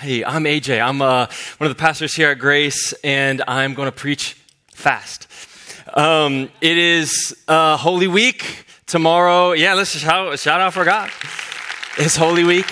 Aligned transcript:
Hey, 0.00 0.22
I'm 0.22 0.44
AJ. 0.44 0.86
I'm 0.86 1.00
uh, 1.00 1.26
one 1.56 1.70
of 1.70 1.74
the 1.74 1.80
pastors 1.80 2.14
here 2.14 2.28
at 2.28 2.38
Grace, 2.38 2.92
and 3.02 3.42
I'm 3.48 3.72
going 3.72 3.86
to 3.86 3.96
preach 3.96 4.34
fast. 4.68 5.26
Um, 5.94 6.50
it 6.60 6.76
is 6.76 7.34
uh, 7.48 7.78
Holy 7.78 8.06
Week 8.06 8.66
tomorrow. 8.84 9.52
Yeah, 9.52 9.72
let's 9.72 9.96
shout, 9.96 10.38
shout 10.38 10.60
out 10.60 10.74
for 10.74 10.84
God. 10.84 11.10
It's 11.96 12.14
Holy 12.14 12.44
Week. 12.44 12.70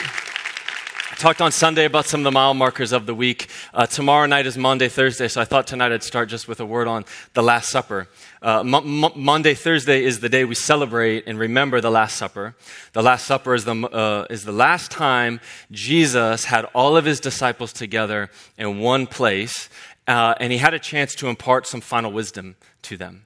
Talked 1.25 1.41
on 1.41 1.53
Sunday 1.53 1.87
about 1.87 2.05
some 2.05 2.21
of 2.21 2.25
the 2.25 2.33
mile 2.33 2.53
markers 2.53 2.93
of 2.93 3.07
the 3.07 3.15
week. 3.15 3.49
Uh, 3.73 3.87
tomorrow 3.87 4.27
night 4.27 4.45
is 4.45 4.59
Maundy, 4.59 4.91
Thursday, 4.91 5.27
so 5.27 5.41
I 5.41 5.47
thought 5.47 5.67
tonight 5.67 5.91
I'd 5.91 6.03
start 6.03 6.29
just 6.29 6.47
with 6.49 6.61
a 6.61 6.67
word 6.67 6.87
on 6.87 7.07
the 7.33 7.43
Last 7.43 7.71
Supper. 7.71 8.09
Uh, 8.43 8.63
Maundy, 8.63 9.55
Thursday 9.55 10.05
is 10.05 10.21
the 10.21 10.29
day 10.29 10.45
we 10.45 10.55
celebrate 10.55 11.25
and 11.27 11.39
remember 11.39 11.81
the 11.81 11.91
Last 11.91 12.19
Supper. 12.19 12.55
The 12.93 13.03
Last 13.03 13.25
Supper 13.25 13.55
is 13.55 13.65
the, 13.65 13.75
uh, 13.75 14.27
is 14.29 14.45
the 14.45 14.53
last 14.53 14.91
time 14.91 15.41
Jesus 15.71 16.45
had 16.45 16.67
all 16.75 16.95
of 16.95 17.07
his 17.07 17.21
disciples 17.21 17.73
together 17.73 18.29
in 18.59 18.81
one 18.81 19.07
place, 19.07 19.71
uh, 20.07 20.35
and 20.39 20.53
he 20.53 20.59
had 20.59 20.75
a 20.75 20.79
chance 20.79 21.15
to 21.15 21.29
impart 21.29 21.67
some 21.67 21.81
final 21.81 22.13
wisdom 22.13 22.57
to 22.83 22.99
them. 22.99 23.25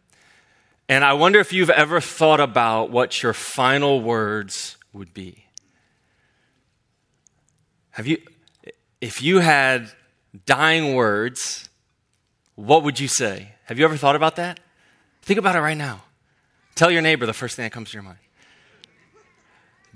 And 0.89 1.03
I 1.03 1.15
wonder 1.15 1.41
if 1.41 1.53
you've 1.53 1.69
ever 1.69 2.01
thought 2.01 2.39
about 2.39 2.93
what 2.93 3.25
your 3.25 3.33
final 3.33 4.01
words 4.01 4.77
would 4.93 5.13
be. 5.13 5.48
Have 7.99 8.07
you, 8.07 8.19
if 9.01 9.23
you 9.23 9.41
had 9.41 9.91
dying 10.47 10.95
words, 10.95 11.69
what 12.55 12.85
would 12.85 13.01
you 13.01 13.09
say? 13.09 13.57
Have 13.65 13.77
you 13.77 13.85
ever 13.85 13.97
thought 13.97 14.15
about 14.15 14.37
that? 14.37 14.61
Think 15.23 15.41
about 15.41 15.57
it 15.57 15.59
right 15.59 15.77
now. 15.77 16.05
Tell 16.77 16.93
your 16.93 17.03
neighbor 17.03 17.27
the 17.27 17.33
first 17.33 17.57
thing 17.57 17.65
that 17.65 17.73
comes 17.73 17.91
to 17.91 17.95
your 17.95 18.05
mind. 18.05 18.19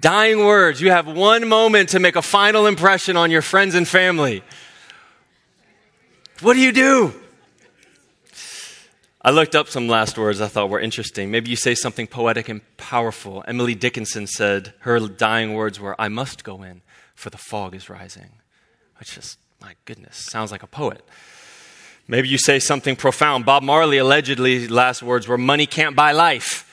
Dying 0.00 0.44
words. 0.44 0.80
You 0.80 0.90
have 0.90 1.06
one 1.06 1.48
moment 1.48 1.90
to 1.90 2.00
make 2.00 2.16
a 2.16 2.22
final 2.22 2.66
impression 2.66 3.16
on 3.16 3.30
your 3.30 3.40
friends 3.40 3.76
and 3.76 3.86
family. 3.86 4.42
What 6.40 6.54
do 6.54 6.60
you 6.60 6.72
do? 6.72 7.14
I 9.24 9.30
looked 9.30 9.54
up 9.54 9.68
some 9.68 9.86
last 9.86 10.18
words 10.18 10.40
I 10.40 10.48
thought 10.48 10.70
were 10.70 10.80
interesting. 10.80 11.30
Maybe 11.30 11.50
you 11.50 11.56
say 11.56 11.76
something 11.76 12.08
poetic 12.08 12.48
and 12.48 12.62
powerful. 12.78 13.44
Emily 13.46 13.76
Dickinson 13.76 14.26
said 14.26 14.74
her 14.80 14.98
dying 14.98 15.54
words 15.54 15.78
were, 15.78 15.94
I 16.00 16.08
must 16.08 16.42
go 16.42 16.64
in, 16.64 16.82
for 17.22 17.30
the 17.30 17.38
fog 17.38 17.72
is 17.74 17.88
rising. 17.88 18.32
Which 18.98 19.16
is, 19.16 19.38
my 19.60 19.74
goodness, 19.84 20.16
sounds 20.16 20.50
like 20.50 20.64
a 20.64 20.66
poet. 20.66 21.06
Maybe 22.08 22.28
you 22.28 22.36
say 22.36 22.58
something 22.58 22.96
profound. 22.96 23.46
Bob 23.46 23.62
Marley 23.62 23.98
allegedly, 23.98 24.66
last 24.66 25.04
words 25.04 25.28
were, 25.28 25.38
money 25.38 25.66
can't 25.66 25.94
buy 25.94 26.10
life. 26.10 26.68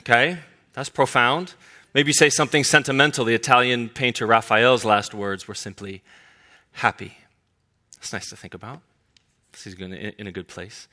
Okay, 0.00 0.38
that's 0.72 0.88
profound. 0.88 1.52
Maybe 1.92 2.08
you 2.08 2.14
say 2.14 2.30
something 2.30 2.64
sentimental. 2.64 3.26
The 3.26 3.34
Italian 3.34 3.90
painter 3.90 4.26
Raphael's 4.26 4.84
last 4.86 5.12
words 5.12 5.46
were 5.46 5.54
simply, 5.54 6.02
happy. 6.72 7.18
That's 7.96 8.14
nice 8.14 8.30
to 8.30 8.36
think 8.36 8.54
about. 8.54 8.80
He's 9.62 9.74
in 9.74 10.26
a 10.26 10.32
good 10.32 10.48
place. 10.48 10.88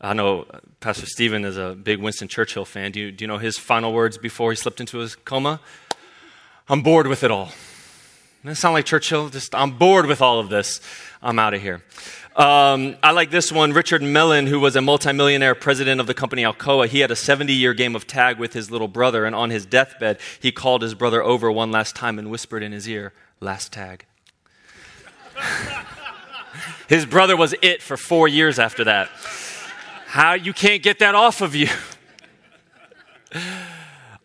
I 0.00 0.14
know 0.14 0.42
uh, 0.42 0.60
Pastor 0.80 1.06
Stephen 1.06 1.44
is 1.44 1.58
a 1.58 1.74
big 1.74 2.00
Winston 2.00 2.28
Churchill 2.28 2.64
fan. 2.64 2.92
Do 2.92 3.00
you, 3.00 3.12
do 3.12 3.24
you 3.24 3.28
know 3.28 3.38
his 3.38 3.58
final 3.58 3.92
words 3.92 4.16
before 4.16 4.52
he 4.52 4.56
slipped 4.56 4.80
into 4.80 4.98
his 4.98 5.16
coma? 5.16 5.60
I'm 6.68 6.82
bored 6.82 7.08
with 7.08 7.22
it 7.22 7.30
all. 7.30 7.50
Doesn't 8.46 8.60
sound 8.60 8.74
like 8.74 8.84
Churchill? 8.84 9.28
Just, 9.28 9.56
I'm 9.56 9.76
bored 9.76 10.06
with 10.06 10.22
all 10.22 10.38
of 10.38 10.50
this. 10.50 10.80
I'm 11.20 11.36
out 11.36 11.52
of 11.52 11.60
here. 11.60 11.82
Um, 12.36 12.96
I 13.02 13.10
like 13.10 13.32
this 13.32 13.50
one. 13.50 13.72
Richard 13.72 14.02
Mellon, 14.02 14.46
who 14.46 14.60
was 14.60 14.76
a 14.76 14.80
multimillionaire 14.80 15.56
president 15.56 16.00
of 16.00 16.06
the 16.06 16.14
company 16.14 16.44
Alcoa, 16.44 16.86
he 16.86 17.00
had 17.00 17.10
a 17.10 17.16
70 17.16 17.52
year 17.52 17.74
game 17.74 17.96
of 17.96 18.06
tag 18.06 18.38
with 18.38 18.52
his 18.52 18.70
little 18.70 18.86
brother, 18.86 19.24
and 19.24 19.34
on 19.34 19.50
his 19.50 19.66
deathbed, 19.66 20.20
he 20.38 20.52
called 20.52 20.82
his 20.82 20.94
brother 20.94 21.24
over 21.24 21.50
one 21.50 21.72
last 21.72 21.96
time 21.96 22.20
and 22.20 22.30
whispered 22.30 22.62
in 22.62 22.70
his 22.70 22.88
ear, 22.88 23.12
Last 23.40 23.72
tag. 23.72 24.06
his 26.88 27.04
brother 27.04 27.36
was 27.36 27.52
it 27.62 27.82
for 27.82 27.96
four 27.96 28.28
years 28.28 28.60
after 28.60 28.84
that. 28.84 29.10
How 30.06 30.34
you 30.34 30.52
can't 30.52 30.84
get 30.84 31.00
that 31.00 31.16
off 31.16 31.40
of 31.40 31.56
you. 31.56 31.66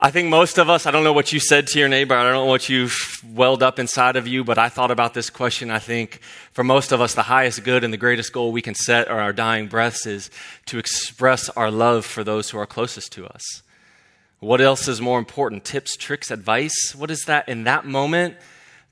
I 0.03 0.09
think 0.09 0.29
most 0.29 0.57
of 0.57 0.67
us, 0.67 0.87
I 0.87 0.91
don't 0.91 1.03
know 1.03 1.13
what 1.13 1.31
you 1.31 1.39
said 1.39 1.67
to 1.67 1.79
your 1.79 1.87
neighbor, 1.87 2.15
I 2.15 2.23
don't 2.23 2.33
know 2.33 2.45
what 2.45 2.67
you've 2.67 3.23
welled 3.35 3.61
up 3.61 3.77
inside 3.77 4.15
of 4.15 4.27
you, 4.27 4.43
but 4.43 4.57
I 4.57 4.67
thought 4.67 4.89
about 4.89 5.13
this 5.13 5.29
question. 5.29 5.69
I 5.69 5.77
think 5.77 6.21
for 6.53 6.63
most 6.63 6.91
of 6.91 7.01
us, 7.01 7.13
the 7.13 7.21
highest 7.21 7.63
good 7.63 7.83
and 7.83 7.93
the 7.93 7.97
greatest 7.97 8.33
goal 8.33 8.51
we 8.51 8.63
can 8.63 8.73
set 8.73 9.07
are 9.09 9.19
our 9.19 9.31
dying 9.31 9.67
breaths 9.67 10.07
is 10.07 10.31
to 10.65 10.79
express 10.79 11.49
our 11.49 11.69
love 11.69 12.03
for 12.03 12.23
those 12.23 12.49
who 12.49 12.57
are 12.57 12.65
closest 12.65 13.11
to 13.11 13.27
us. 13.27 13.61
What 14.39 14.59
else 14.59 14.87
is 14.87 14.99
more 14.99 15.19
important? 15.19 15.65
Tips, 15.65 15.95
tricks, 15.95 16.31
advice? 16.31 16.95
What 16.95 17.11
is 17.11 17.25
that? 17.25 17.47
In 17.47 17.65
that 17.65 17.85
moment, 17.85 18.37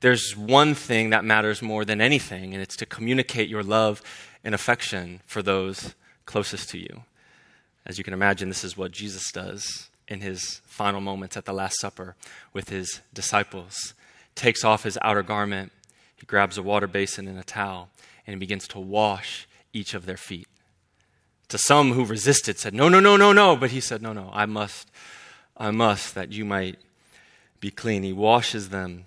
there's 0.02 0.36
one 0.36 0.76
thing 0.76 1.10
that 1.10 1.24
matters 1.24 1.60
more 1.60 1.84
than 1.84 2.00
anything, 2.00 2.54
and 2.54 2.62
it's 2.62 2.76
to 2.76 2.86
communicate 2.86 3.48
your 3.48 3.64
love 3.64 4.00
and 4.44 4.54
affection 4.54 5.22
for 5.26 5.42
those 5.42 5.96
closest 6.24 6.70
to 6.70 6.78
you. 6.78 7.02
As 7.84 7.98
you 7.98 8.04
can 8.04 8.14
imagine, 8.14 8.48
this 8.48 8.62
is 8.62 8.76
what 8.76 8.92
Jesus 8.92 9.32
does 9.32 9.89
in 10.10 10.20
his 10.20 10.60
final 10.66 11.00
moments 11.00 11.36
at 11.36 11.44
the 11.44 11.52
Last 11.52 11.80
Supper 11.80 12.16
with 12.52 12.68
his 12.68 13.00
disciples. 13.14 13.94
Takes 14.34 14.64
off 14.64 14.82
his 14.82 14.98
outer 15.02 15.22
garment, 15.22 15.72
he 16.16 16.26
grabs 16.26 16.58
a 16.58 16.62
water 16.62 16.86
basin 16.86 17.26
and 17.28 17.38
a 17.38 17.44
towel, 17.44 17.88
and 18.26 18.34
he 18.34 18.38
begins 18.38 18.68
to 18.68 18.80
wash 18.80 19.48
each 19.72 19.94
of 19.94 20.04
their 20.04 20.16
feet. 20.16 20.48
To 21.48 21.58
some 21.58 21.92
who 21.92 22.04
resisted, 22.04 22.58
said, 22.58 22.74
No, 22.74 22.88
no, 22.88 23.00
no, 23.00 23.16
no, 23.16 23.32
no. 23.32 23.56
But 23.56 23.70
he 23.70 23.80
said, 23.80 24.02
No, 24.02 24.12
no, 24.12 24.30
I 24.32 24.46
must, 24.46 24.90
I 25.56 25.70
must, 25.70 26.14
that 26.14 26.32
you 26.32 26.44
might 26.44 26.78
be 27.60 27.70
clean. 27.70 28.02
He 28.02 28.12
washes 28.12 28.68
them, 28.68 29.04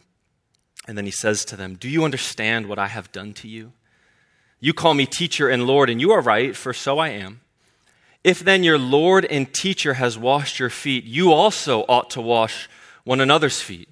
and 0.88 0.98
then 0.98 1.06
he 1.06 1.12
says 1.12 1.46
to 1.46 1.56
them, 1.56 1.76
Do 1.76 1.90
you 1.90 2.04
understand 2.04 2.68
what 2.68 2.80
I 2.80 2.88
have 2.88 3.12
done 3.12 3.34
to 3.36 3.48
you? 3.48 3.74
You 4.60 4.74
call 4.74 4.94
me 4.94 5.06
teacher 5.06 5.50
and 5.50 5.68
Lord, 5.68 5.90
and 5.90 6.02
you 6.02 6.12
are 6.12 6.22
right, 6.22 6.56
for 6.56 6.74
so 6.74 6.98
I 7.00 7.10
am. 7.10 7.42
If 8.24 8.40
then 8.40 8.64
your 8.64 8.78
Lord 8.78 9.26
and 9.26 9.54
teacher 9.54 9.96
has 9.96 10.18
washed 10.18 10.60
your 10.60 10.70
feet, 10.70 11.04
you 11.04 11.34
also 11.34 11.82
ought 11.90 12.10
to 12.12 12.22
wash 12.22 12.70
one 13.04 13.20
another's 13.20 13.60
feet. 13.62 13.90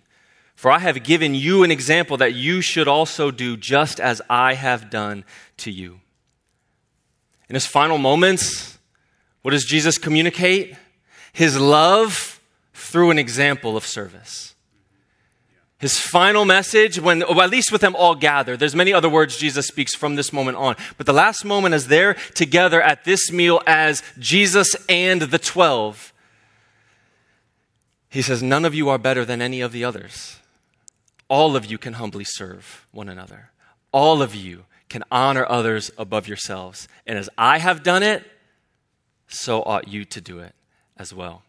For 0.55 0.71
I 0.71 0.79
have 0.79 1.03
given 1.03 1.35
you 1.35 1.63
an 1.63 1.71
example 1.71 2.17
that 2.17 2.33
you 2.33 2.61
should 2.61 2.87
also 2.87 3.31
do 3.31 3.57
just 3.57 3.99
as 3.99 4.21
I 4.29 4.53
have 4.53 4.89
done 4.89 5.25
to 5.57 5.71
you. 5.71 5.99
In 7.49 7.55
his 7.55 7.65
final 7.65 7.97
moments, 7.97 8.77
what 9.41 9.51
does 9.51 9.65
Jesus 9.65 9.97
communicate? 9.97 10.75
His 11.33 11.59
love 11.59 12.39
through 12.73 13.09
an 13.09 13.19
example 13.19 13.75
of 13.75 13.85
service 13.85 14.55
his 15.81 15.99
final 15.99 16.45
message 16.45 16.99
when 16.99 17.23
or 17.23 17.43
at 17.43 17.49
least 17.49 17.71
with 17.71 17.81
them 17.81 17.95
all 17.95 18.15
gathered 18.15 18.59
there's 18.59 18.75
many 18.75 18.93
other 18.93 19.09
words 19.09 19.35
jesus 19.35 19.67
speaks 19.67 19.93
from 19.95 20.15
this 20.15 20.31
moment 20.31 20.55
on. 20.57 20.75
But 20.97 21.07
the 21.07 21.13
last 21.13 21.43
moment 21.43 21.75
is 21.75 21.87
they're 21.87 22.13
together 22.35 22.81
at 22.81 23.03
this 23.03 23.31
meal 23.31 23.61
as 23.65 24.03
jesus 24.17 24.75
and 24.87 25.23
the 25.23 25.39
12 25.39 26.13
he 28.09 28.21
says 28.21 28.43
none 28.43 28.65
of 28.65 28.75
you 28.75 28.89
are 28.89 28.97
better 28.97 29.25
than 29.25 29.41
any 29.41 29.61
of 29.61 29.71
the 29.71 29.85
others. 29.85 30.37
All 31.29 31.55
of 31.55 31.65
you 31.65 31.77
can 31.77 31.93
humbly 31.93 32.25
serve 32.25 32.85
one 32.91 33.07
another. 33.07 33.51
All 33.93 34.21
of 34.21 34.35
you 34.35 34.65
can 34.89 35.05
honor 35.09 35.45
others 35.47 35.91
above 35.97 36.27
yourselves. 36.27 36.89
And 37.07 37.17
as 37.17 37.29
i 37.37 37.57
have 37.57 37.83
done 37.83 38.03
it 38.03 38.23
so 39.27 39.63
ought 39.63 39.87
you 39.87 40.03
to 40.03 40.21
do 40.21 40.39
it 40.39 40.53
as 40.97 41.13
well 41.13 41.43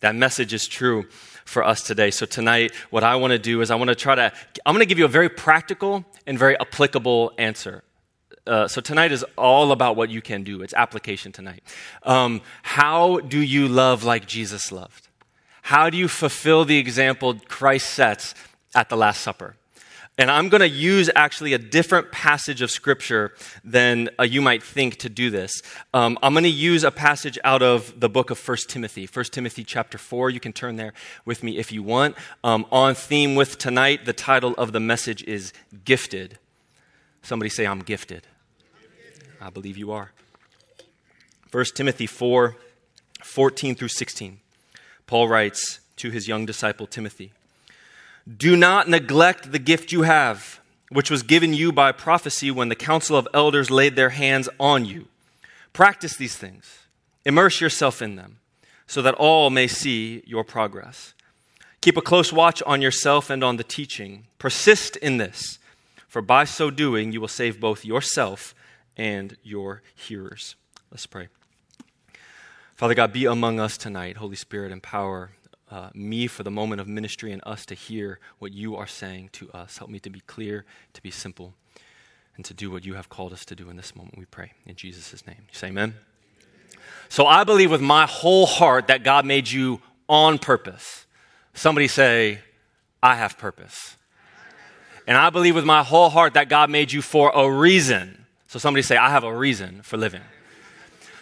that 0.00 0.14
message 0.14 0.54
is 0.54 0.68
true 0.68 1.06
for 1.44 1.64
us 1.64 1.82
today. 1.82 2.10
So 2.10 2.26
tonight, 2.26 2.72
what 2.90 3.02
I 3.02 3.16
want 3.16 3.32
to 3.32 3.38
do 3.38 3.60
is 3.60 3.70
I 3.70 3.74
want 3.74 3.88
to 3.88 3.94
try 3.94 4.14
to, 4.14 4.32
I'm 4.66 4.74
going 4.74 4.80
to 4.80 4.86
give 4.86 4.98
you 4.98 5.04
a 5.04 5.08
very 5.08 5.28
practical 5.28 6.04
and 6.26 6.38
very 6.38 6.58
applicable 6.60 7.32
answer. 7.38 7.82
Uh, 8.46 8.68
so 8.68 8.80
tonight 8.80 9.12
is 9.12 9.24
all 9.36 9.72
about 9.72 9.96
what 9.96 10.10
you 10.10 10.22
can 10.22 10.42
do. 10.42 10.62
It's 10.62 10.74
application 10.74 11.32
tonight. 11.32 11.62
Um, 12.02 12.40
how 12.62 13.18
do 13.20 13.40
you 13.40 13.68
love 13.68 14.04
like 14.04 14.26
Jesus 14.26 14.72
loved? 14.72 15.08
How 15.62 15.90
do 15.90 15.98
you 15.98 16.08
fulfill 16.08 16.64
the 16.64 16.78
example 16.78 17.34
Christ 17.48 17.90
sets 17.90 18.34
at 18.74 18.88
the 18.88 18.96
Last 18.96 19.20
Supper? 19.20 19.56
And 20.18 20.32
I'm 20.32 20.48
going 20.48 20.62
to 20.62 20.68
use 20.68 21.08
actually 21.14 21.52
a 21.52 21.58
different 21.58 22.10
passage 22.10 22.60
of 22.60 22.72
scripture 22.72 23.32
than 23.62 24.10
uh, 24.18 24.24
you 24.24 24.42
might 24.42 24.64
think 24.64 24.96
to 24.96 25.08
do 25.08 25.30
this. 25.30 25.62
Um, 25.94 26.18
I'm 26.24 26.32
going 26.32 26.42
to 26.42 26.50
use 26.50 26.82
a 26.82 26.90
passage 26.90 27.38
out 27.44 27.62
of 27.62 28.00
the 28.00 28.08
book 28.08 28.30
of 28.30 28.48
1 28.48 28.56
Timothy, 28.66 29.06
1 29.06 29.24
Timothy 29.26 29.62
chapter 29.62 29.96
4. 29.96 30.30
You 30.30 30.40
can 30.40 30.52
turn 30.52 30.74
there 30.74 30.92
with 31.24 31.44
me 31.44 31.56
if 31.56 31.70
you 31.70 31.84
want. 31.84 32.16
Um, 32.42 32.66
on 32.72 32.96
theme 32.96 33.36
with 33.36 33.58
tonight, 33.58 34.06
the 34.06 34.12
title 34.12 34.54
of 34.58 34.72
the 34.72 34.80
message 34.80 35.22
is 35.22 35.52
Gifted. 35.84 36.38
Somebody 37.22 37.48
say, 37.48 37.64
I'm 37.64 37.80
gifted. 37.80 38.26
I 39.40 39.50
believe 39.50 39.78
you 39.78 39.92
are. 39.92 40.10
1 41.52 41.64
Timothy 41.74 42.06
4 42.06 42.56
14 43.22 43.74
through 43.74 43.88
16. 43.88 44.40
Paul 45.06 45.28
writes 45.28 45.80
to 45.96 46.10
his 46.10 46.28
young 46.28 46.46
disciple 46.46 46.86
Timothy. 46.86 47.32
Do 48.36 48.56
not 48.56 48.88
neglect 48.88 49.52
the 49.52 49.58
gift 49.58 49.90
you 49.90 50.02
have, 50.02 50.60
which 50.90 51.10
was 51.10 51.22
given 51.22 51.54
you 51.54 51.72
by 51.72 51.92
prophecy 51.92 52.50
when 52.50 52.68
the 52.68 52.74
council 52.74 53.16
of 53.16 53.28
elders 53.32 53.70
laid 53.70 53.96
their 53.96 54.10
hands 54.10 54.48
on 54.60 54.84
you. 54.84 55.08
Practice 55.72 56.16
these 56.16 56.36
things, 56.36 56.86
immerse 57.24 57.60
yourself 57.60 58.02
in 58.02 58.16
them, 58.16 58.40
so 58.86 59.00
that 59.00 59.14
all 59.14 59.48
may 59.48 59.66
see 59.66 60.22
your 60.26 60.44
progress. 60.44 61.14
Keep 61.80 61.96
a 61.96 62.02
close 62.02 62.32
watch 62.32 62.62
on 62.64 62.82
yourself 62.82 63.30
and 63.30 63.42
on 63.42 63.56
the 63.56 63.64
teaching. 63.64 64.26
Persist 64.38 64.96
in 64.96 65.16
this, 65.16 65.58
for 66.08 66.20
by 66.20 66.44
so 66.44 66.70
doing 66.70 67.12
you 67.12 67.20
will 67.20 67.28
save 67.28 67.60
both 67.60 67.84
yourself 67.84 68.54
and 68.96 69.36
your 69.42 69.82
hearers. 69.94 70.56
Let's 70.90 71.06
pray. 71.06 71.28
Father 72.74 72.94
God, 72.94 73.12
be 73.12 73.24
among 73.24 73.58
us 73.58 73.76
tonight. 73.76 74.18
Holy 74.18 74.36
Spirit, 74.36 74.70
empower 74.72 75.30
uh, 75.70 75.90
me 75.94 76.26
for 76.26 76.42
the 76.42 76.50
moment 76.50 76.80
of 76.80 76.88
ministry 76.88 77.32
and 77.32 77.42
us 77.44 77.66
to 77.66 77.74
hear 77.74 78.18
what 78.38 78.52
you 78.52 78.76
are 78.76 78.86
saying 78.86 79.30
to 79.32 79.50
us. 79.52 79.78
Help 79.78 79.90
me 79.90 79.98
to 80.00 80.10
be 80.10 80.20
clear, 80.20 80.64
to 80.94 81.02
be 81.02 81.10
simple, 81.10 81.54
and 82.36 82.44
to 82.44 82.54
do 82.54 82.70
what 82.70 82.84
you 82.84 82.94
have 82.94 83.08
called 83.08 83.32
us 83.32 83.44
to 83.46 83.56
do 83.56 83.68
in 83.68 83.76
this 83.76 83.94
moment, 83.94 84.16
we 84.16 84.24
pray. 84.24 84.52
In 84.66 84.76
Jesus' 84.76 85.26
name. 85.26 85.36
You 85.40 85.54
say 85.54 85.68
amen? 85.68 85.94
So 87.08 87.26
I 87.26 87.44
believe 87.44 87.70
with 87.70 87.80
my 87.80 88.06
whole 88.06 88.46
heart 88.46 88.86
that 88.88 89.02
God 89.02 89.26
made 89.26 89.50
you 89.50 89.80
on 90.08 90.38
purpose. 90.38 91.06
Somebody 91.54 91.88
say, 91.88 92.40
I 93.02 93.16
have 93.16 93.38
purpose. 93.38 93.96
And 95.06 95.16
I 95.16 95.30
believe 95.30 95.54
with 95.54 95.64
my 95.64 95.82
whole 95.82 96.10
heart 96.10 96.34
that 96.34 96.48
God 96.48 96.70
made 96.70 96.92
you 96.92 97.02
for 97.02 97.30
a 97.34 97.50
reason. 97.50 98.26
So 98.48 98.58
somebody 98.58 98.82
say, 98.82 98.96
I 98.96 99.10
have 99.10 99.24
a 99.24 99.34
reason 99.34 99.82
for 99.82 99.96
living. 99.96 100.22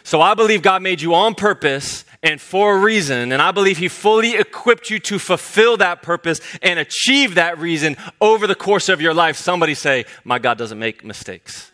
So 0.02 0.20
I 0.20 0.34
believe 0.34 0.62
God 0.62 0.82
made 0.82 1.00
you 1.00 1.14
on 1.14 1.34
purpose 1.34 2.04
and 2.26 2.40
for 2.40 2.76
a 2.76 2.80
reason. 2.80 3.30
And 3.30 3.40
I 3.40 3.52
believe 3.52 3.78
He 3.78 3.86
fully 3.88 4.34
equipped 4.36 4.90
you 4.90 4.98
to 4.98 5.18
fulfill 5.18 5.76
that 5.76 6.02
purpose 6.02 6.40
and 6.60 6.78
achieve 6.78 7.36
that 7.36 7.58
reason 7.58 7.96
over 8.20 8.48
the 8.48 8.56
course 8.56 8.88
of 8.88 9.00
your 9.00 9.14
life. 9.14 9.36
Somebody 9.36 9.74
say, 9.74 10.06
My 10.24 10.40
God 10.40 10.58
doesn't 10.58 10.78
make 10.78 11.04
mistakes. 11.04 11.70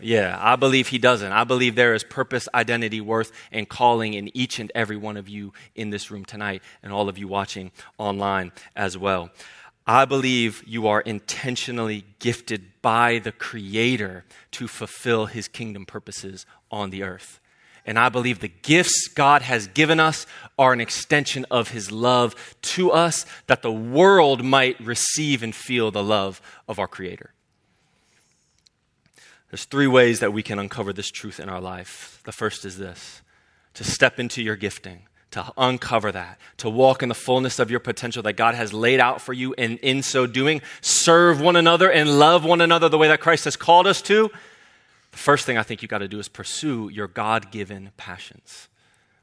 Yeah, 0.00 0.38
I 0.40 0.54
believe 0.54 0.88
He 0.88 0.98
doesn't. 0.98 1.32
I 1.32 1.42
believe 1.42 1.74
there 1.74 1.94
is 1.94 2.04
purpose, 2.04 2.48
identity, 2.54 3.00
worth, 3.00 3.32
and 3.50 3.68
calling 3.68 4.14
in 4.14 4.30
each 4.36 4.60
and 4.60 4.70
every 4.76 4.96
one 4.96 5.16
of 5.16 5.28
you 5.28 5.52
in 5.74 5.90
this 5.90 6.08
room 6.08 6.24
tonight 6.24 6.62
and 6.84 6.92
all 6.92 7.08
of 7.08 7.18
you 7.18 7.26
watching 7.26 7.72
online 7.98 8.52
as 8.76 8.96
well. 8.96 9.30
I 9.88 10.04
believe 10.04 10.62
you 10.66 10.86
are 10.86 11.00
intentionally 11.00 12.04
gifted 12.20 12.80
by 12.80 13.18
the 13.18 13.32
Creator 13.32 14.24
to 14.52 14.68
fulfill 14.68 15.26
His 15.26 15.48
kingdom 15.48 15.84
purposes 15.84 16.46
on 16.70 16.90
the 16.90 17.02
earth. 17.02 17.40
And 17.88 17.98
I 17.98 18.10
believe 18.10 18.40
the 18.40 18.48
gifts 18.48 19.08
God 19.08 19.40
has 19.40 19.66
given 19.66 19.98
us 19.98 20.26
are 20.58 20.74
an 20.74 20.80
extension 20.80 21.46
of 21.50 21.70
His 21.70 21.90
love 21.90 22.34
to 22.60 22.92
us, 22.92 23.24
that 23.46 23.62
the 23.62 23.72
world 23.72 24.44
might 24.44 24.78
receive 24.78 25.42
and 25.42 25.54
feel 25.54 25.90
the 25.90 26.02
love 26.02 26.42
of 26.68 26.78
our 26.78 26.86
Creator. 26.86 27.32
There's 29.50 29.64
three 29.64 29.86
ways 29.86 30.20
that 30.20 30.34
we 30.34 30.42
can 30.42 30.58
uncover 30.58 30.92
this 30.92 31.10
truth 31.10 31.40
in 31.40 31.48
our 31.48 31.62
life. 31.62 32.20
The 32.26 32.32
first 32.32 32.66
is 32.66 32.76
this 32.76 33.22
to 33.72 33.84
step 33.84 34.20
into 34.20 34.42
your 34.42 34.56
gifting 34.56 35.04
to 35.30 35.50
uncover 35.56 36.12
that, 36.12 36.38
to 36.58 36.68
walk 36.68 37.02
in 37.02 37.08
the 37.08 37.14
fullness 37.14 37.58
of 37.58 37.70
your 37.70 37.80
potential 37.80 38.22
that 38.22 38.34
God 38.34 38.54
has 38.54 38.74
laid 38.74 39.00
out 39.00 39.22
for 39.22 39.32
you, 39.32 39.54
and 39.56 39.78
in 39.78 40.02
so 40.02 40.26
doing, 40.26 40.60
serve 40.82 41.40
one 41.40 41.56
another 41.56 41.90
and 41.90 42.18
love 42.18 42.44
one 42.44 42.60
another 42.60 42.90
the 42.90 42.98
way 42.98 43.08
that 43.08 43.20
Christ 43.20 43.44
has 43.44 43.56
called 43.56 43.86
us 43.86 44.02
to. 44.02 44.30
First 45.18 45.46
thing 45.46 45.58
I 45.58 45.64
think 45.64 45.82
you've 45.82 45.90
got 45.90 45.98
to 45.98 46.06
do 46.06 46.20
is 46.20 46.28
pursue 46.28 46.90
your 46.90 47.08
God 47.08 47.50
given 47.50 47.90
passions. 47.96 48.68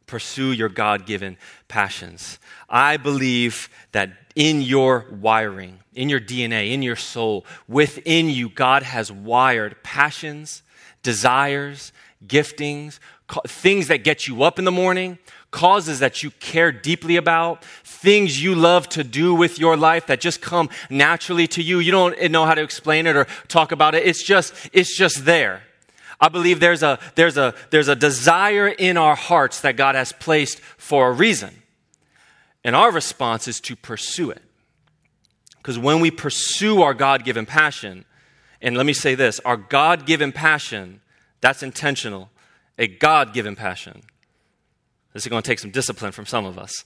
Pursue 0.07 0.51
your 0.51 0.67
God 0.67 1.05
given 1.05 1.37
passions. 1.69 2.37
I 2.69 2.97
believe 2.97 3.69
that 3.93 4.11
in 4.35 4.61
your 4.61 5.05
wiring, 5.09 5.79
in 5.93 6.09
your 6.09 6.19
DNA, 6.19 6.73
in 6.73 6.81
your 6.81 6.97
soul, 6.97 7.45
within 7.69 8.29
you, 8.29 8.49
God 8.49 8.83
has 8.83 9.09
wired 9.09 9.81
passions, 9.83 10.63
desires, 11.01 11.93
giftings, 12.27 12.99
things 13.47 13.87
that 13.87 14.03
get 14.03 14.27
you 14.27 14.43
up 14.43 14.59
in 14.59 14.65
the 14.65 14.71
morning, 14.73 15.17
causes 15.49 15.99
that 15.99 16.21
you 16.21 16.29
care 16.41 16.73
deeply 16.73 17.15
about, 17.15 17.63
things 17.85 18.43
you 18.43 18.53
love 18.53 18.89
to 18.89 19.03
do 19.03 19.33
with 19.33 19.57
your 19.57 19.77
life 19.77 20.07
that 20.07 20.19
just 20.19 20.41
come 20.41 20.69
naturally 20.89 21.47
to 21.47 21.63
you. 21.63 21.79
You 21.79 21.91
don't 21.93 22.31
know 22.31 22.45
how 22.45 22.53
to 22.53 22.61
explain 22.61 23.07
it 23.07 23.15
or 23.15 23.27
talk 23.47 23.71
about 23.71 23.95
it. 23.95 24.05
It's 24.05 24.21
just, 24.21 24.53
it's 24.73 24.95
just 24.95 25.23
there. 25.23 25.63
I 26.19 26.29
believe 26.29 26.59
there's 26.59 26.83
a, 26.83 26.99
there's 27.15 27.37
a, 27.37 27.53
there's 27.71 27.87
a 27.87 27.95
desire 27.95 28.67
in 28.67 28.97
our 28.97 29.15
hearts 29.15 29.61
that 29.61 29.75
God 29.75 29.95
has 29.95 30.11
placed 30.11 30.59
for 30.59 31.09
a 31.09 31.11
reason. 31.11 31.63
And 32.63 32.75
our 32.75 32.91
response 32.91 33.47
is 33.47 33.59
to 33.61 33.75
pursue 33.75 34.31
it. 34.31 34.41
Because 35.57 35.77
when 35.77 35.99
we 35.99 36.11
pursue 36.11 36.81
our 36.81 36.93
God 36.93 37.23
given 37.23 37.45
passion, 37.45 38.05
and 38.61 38.77
let 38.77 38.85
me 38.85 38.93
say 38.93 39.15
this 39.15 39.39
our 39.41 39.57
God 39.57 40.05
given 40.05 40.31
passion, 40.31 41.01
that's 41.41 41.63
intentional, 41.63 42.29
a 42.77 42.87
God 42.87 43.33
given 43.33 43.55
passion 43.55 44.03
this 45.15 45.25
is 45.25 45.29
going 45.29 45.41
to 45.41 45.47
take 45.47 45.59
some 45.59 45.71
discipline 45.71 46.11
from 46.11 46.25
some 46.25 46.45
of 46.45 46.59
us. 46.59 46.83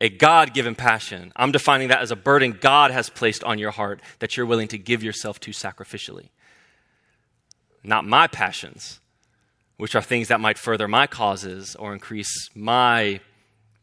A 0.00 0.08
God 0.08 0.52
given 0.52 0.74
passion. 0.74 1.32
I'm 1.36 1.52
defining 1.52 1.88
that 1.88 2.00
as 2.00 2.10
a 2.10 2.16
burden 2.16 2.58
God 2.60 2.90
has 2.90 3.08
placed 3.08 3.44
on 3.44 3.60
your 3.60 3.70
heart 3.70 4.00
that 4.18 4.36
you're 4.36 4.46
willing 4.46 4.66
to 4.68 4.78
give 4.78 5.04
yourself 5.04 5.38
to 5.40 5.52
sacrificially. 5.52 6.30
Not 7.84 8.04
my 8.04 8.26
passions, 8.26 9.00
which 9.76 9.94
are 9.94 10.02
things 10.02 10.28
that 10.28 10.40
might 10.40 10.58
further 10.58 10.86
my 10.86 11.06
causes 11.06 11.74
or 11.76 11.92
increase 11.92 12.50
my 12.54 13.20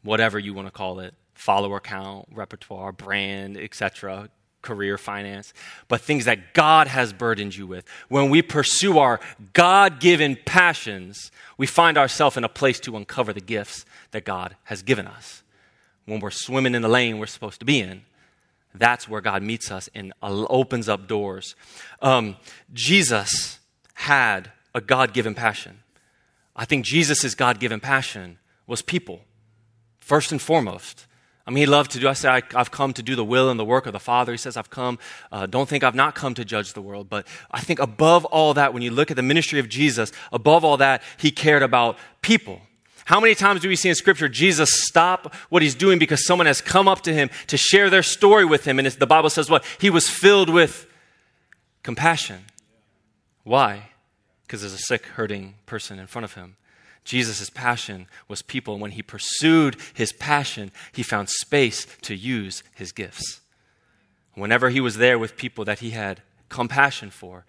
whatever 0.02 0.38
you 0.38 0.54
want 0.54 0.66
to 0.66 0.72
call 0.72 1.00
it 1.00 1.14
follower 1.34 1.80
count, 1.80 2.26
repertoire, 2.32 2.92
brand, 2.92 3.56
etc., 3.56 4.28
career, 4.62 4.98
finance, 4.98 5.54
but 5.88 6.02
things 6.02 6.26
that 6.26 6.52
God 6.52 6.86
has 6.86 7.14
burdened 7.14 7.56
you 7.56 7.66
with. 7.66 7.86
When 8.08 8.28
we 8.28 8.42
pursue 8.42 8.98
our 8.98 9.20
God 9.54 10.00
given 10.00 10.36
passions, 10.44 11.30
we 11.56 11.66
find 11.66 11.96
ourselves 11.96 12.36
in 12.36 12.44
a 12.44 12.48
place 12.48 12.78
to 12.80 12.96
uncover 12.96 13.32
the 13.32 13.40
gifts 13.40 13.86
that 14.10 14.26
God 14.26 14.56
has 14.64 14.82
given 14.82 15.06
us. 15.06 15.42
When 16.04 16.20
we're 16.20 16.30
swimming 16.30 16.74
in 16.74 16.82
the 16.82 16.88
lane 16.88 17.18
we're 17.18 17.26
supposed 17.26 17.60
to 17.60 17.66
be 17.66 17.80
in, 17.80 18.02
that's 18.74 19.08
where 19.08 19.22
God 19.22 19.42
meets 19.42 19.70
us 19.70 19.88
and 19.94 20.12
opens 20.22 20.88
up 20.88 21.08
doors. 21.08 21.56
Um, 22.02 22.36
Jesus 22.72 23.59
had 24.00 24.50
a 24.74 24.80
God 24.80 25.12
given 25.12 25.34
passion. 25.34 25.80
I 26.56 26.64
think 26.64 26.84
Jesus' 26.84 27.34
God 27.34 27.60
given 27.60 27.80
passion 27.80 28.38
was 28.66 28.82
people, 28.82 29.20
first 30.00 30.32
and 30.32 30.40
foremost. 30.40 31.06
I 31.46 31.50
mean, 31.50 31.58
he 31.58 31.66
loved 31.66 31.90
to 31.92 32.00
do, 32.00 32.08
I 32.08 32.14
say, 32.14 32.28
I, 32.28 32.42
have 32.52 32.70
come 32.70 32.92
to 32.94 33.02
do 33.02 33.14
the 33.14 33.24
will 33.24 33.50
and 33.50 33.58
the 33.58 33.64
work 33.64 33.86
of 33.86 33.92
the 33.92 34.00
Father. 34.00 34.32
He 34.32 34.38
says, 34.38 34.56
I've 34.56 34.70
come, 34.70 34.98
uh, 35.32 35.46
don't 35.46 35.68
think 35.68 35.84
I've 35.84 35.94
not 35.94 36.14
come 36.14 36.32
to 36.34 36.44
judge 36.44 36.72
the 36.72 36.82
world. 36.82 37.10
But 37.10 37.26
I 37.50 37.60
think 37.60 37.78
above 37.78 38.24
all 38.26 38.54
that, 38.54 38.72
when 38.72 38.82
you 38.82 38.90
look 38.90 39.10
at 39.10 39.16
the 39.16 39.22
ministry 39.22 39.58
of 39.58 39.68
Jesus, 39.68 40.12
above 40.32 40.64
all 40.64 40.76
that, 40.78 41.02
he 41.18 41.30
cared 41.30 41.62
about 41.62 41.98
people. 42.22 42.60
How 43.04 43.20
many 43.20 43.34
times 43.34 43.60
do 43.60 43.68
we 43.68 43.76
see 43.76 43.88
in 43.88 43.94
Scripture 43.94 44.28
Jesus 44.28 44.70
stop 44.72 45.34
what 45.48 45.62
he's 45.62 45.74
doing 45.74 45.98
because 45.98 46.24
someone 46.24 46.46
has 46.46 46.60
come 46.60 46.88
up 46.88 47.02
to 47.02 47.12
him 47.12 47.28
to 47.48 47.56
share 47.56 47.90
their 47.90 48.02
story 48.04 48.44
with 48.44 48.64
him? 48.64 48.78
And 48.78 48.86
the 48.86 49.06
Bible 49.06 49.30
says 49.30 49.50
what? 49.50 49.64
He 49.78 49.90
was 49.90 50.08
filled 50.08 50.48
with 50.48 50.86
compassion. 51.82 52.44
Why? 53.42 53.89
Because 54.50 54.62
there's 54.62 54.72
a 54.72 54.78
sick, 54.78 55.06
hurting 55.06 55.54
person 55.64 56.00
in 56.00 56.08
front 56.08 56.24
of 56.24 56.34
him. 56.34 56.56
Jesus' 57.04 57.50
passion 57.50 58.08
was 58.26 58.42
people, 58.42 58.74
and 58.74 58.82
when 58.82 58.90
he 58.90 59.00
pursued 59.00 59.76
his 59.94 60.12
passion, 60.12 60.72
he 60.90 61.04
found 61.04 61.30
space 61.30 61.86
to 62.02 62.16
use 62.16 62.64
his 62.74 62.90
gifts. 62.90 63.42
Whenever 64.34 64.70
he 64.70 64.80
was 64.80 64.96
there 64.96 65.20
with 65.20 65.36
people 65.36 65.64
that 65.66 65.78
he 65.78 65.90
had 65.90 66.22
compassion 66.48 67.10
for, 67.10 67.44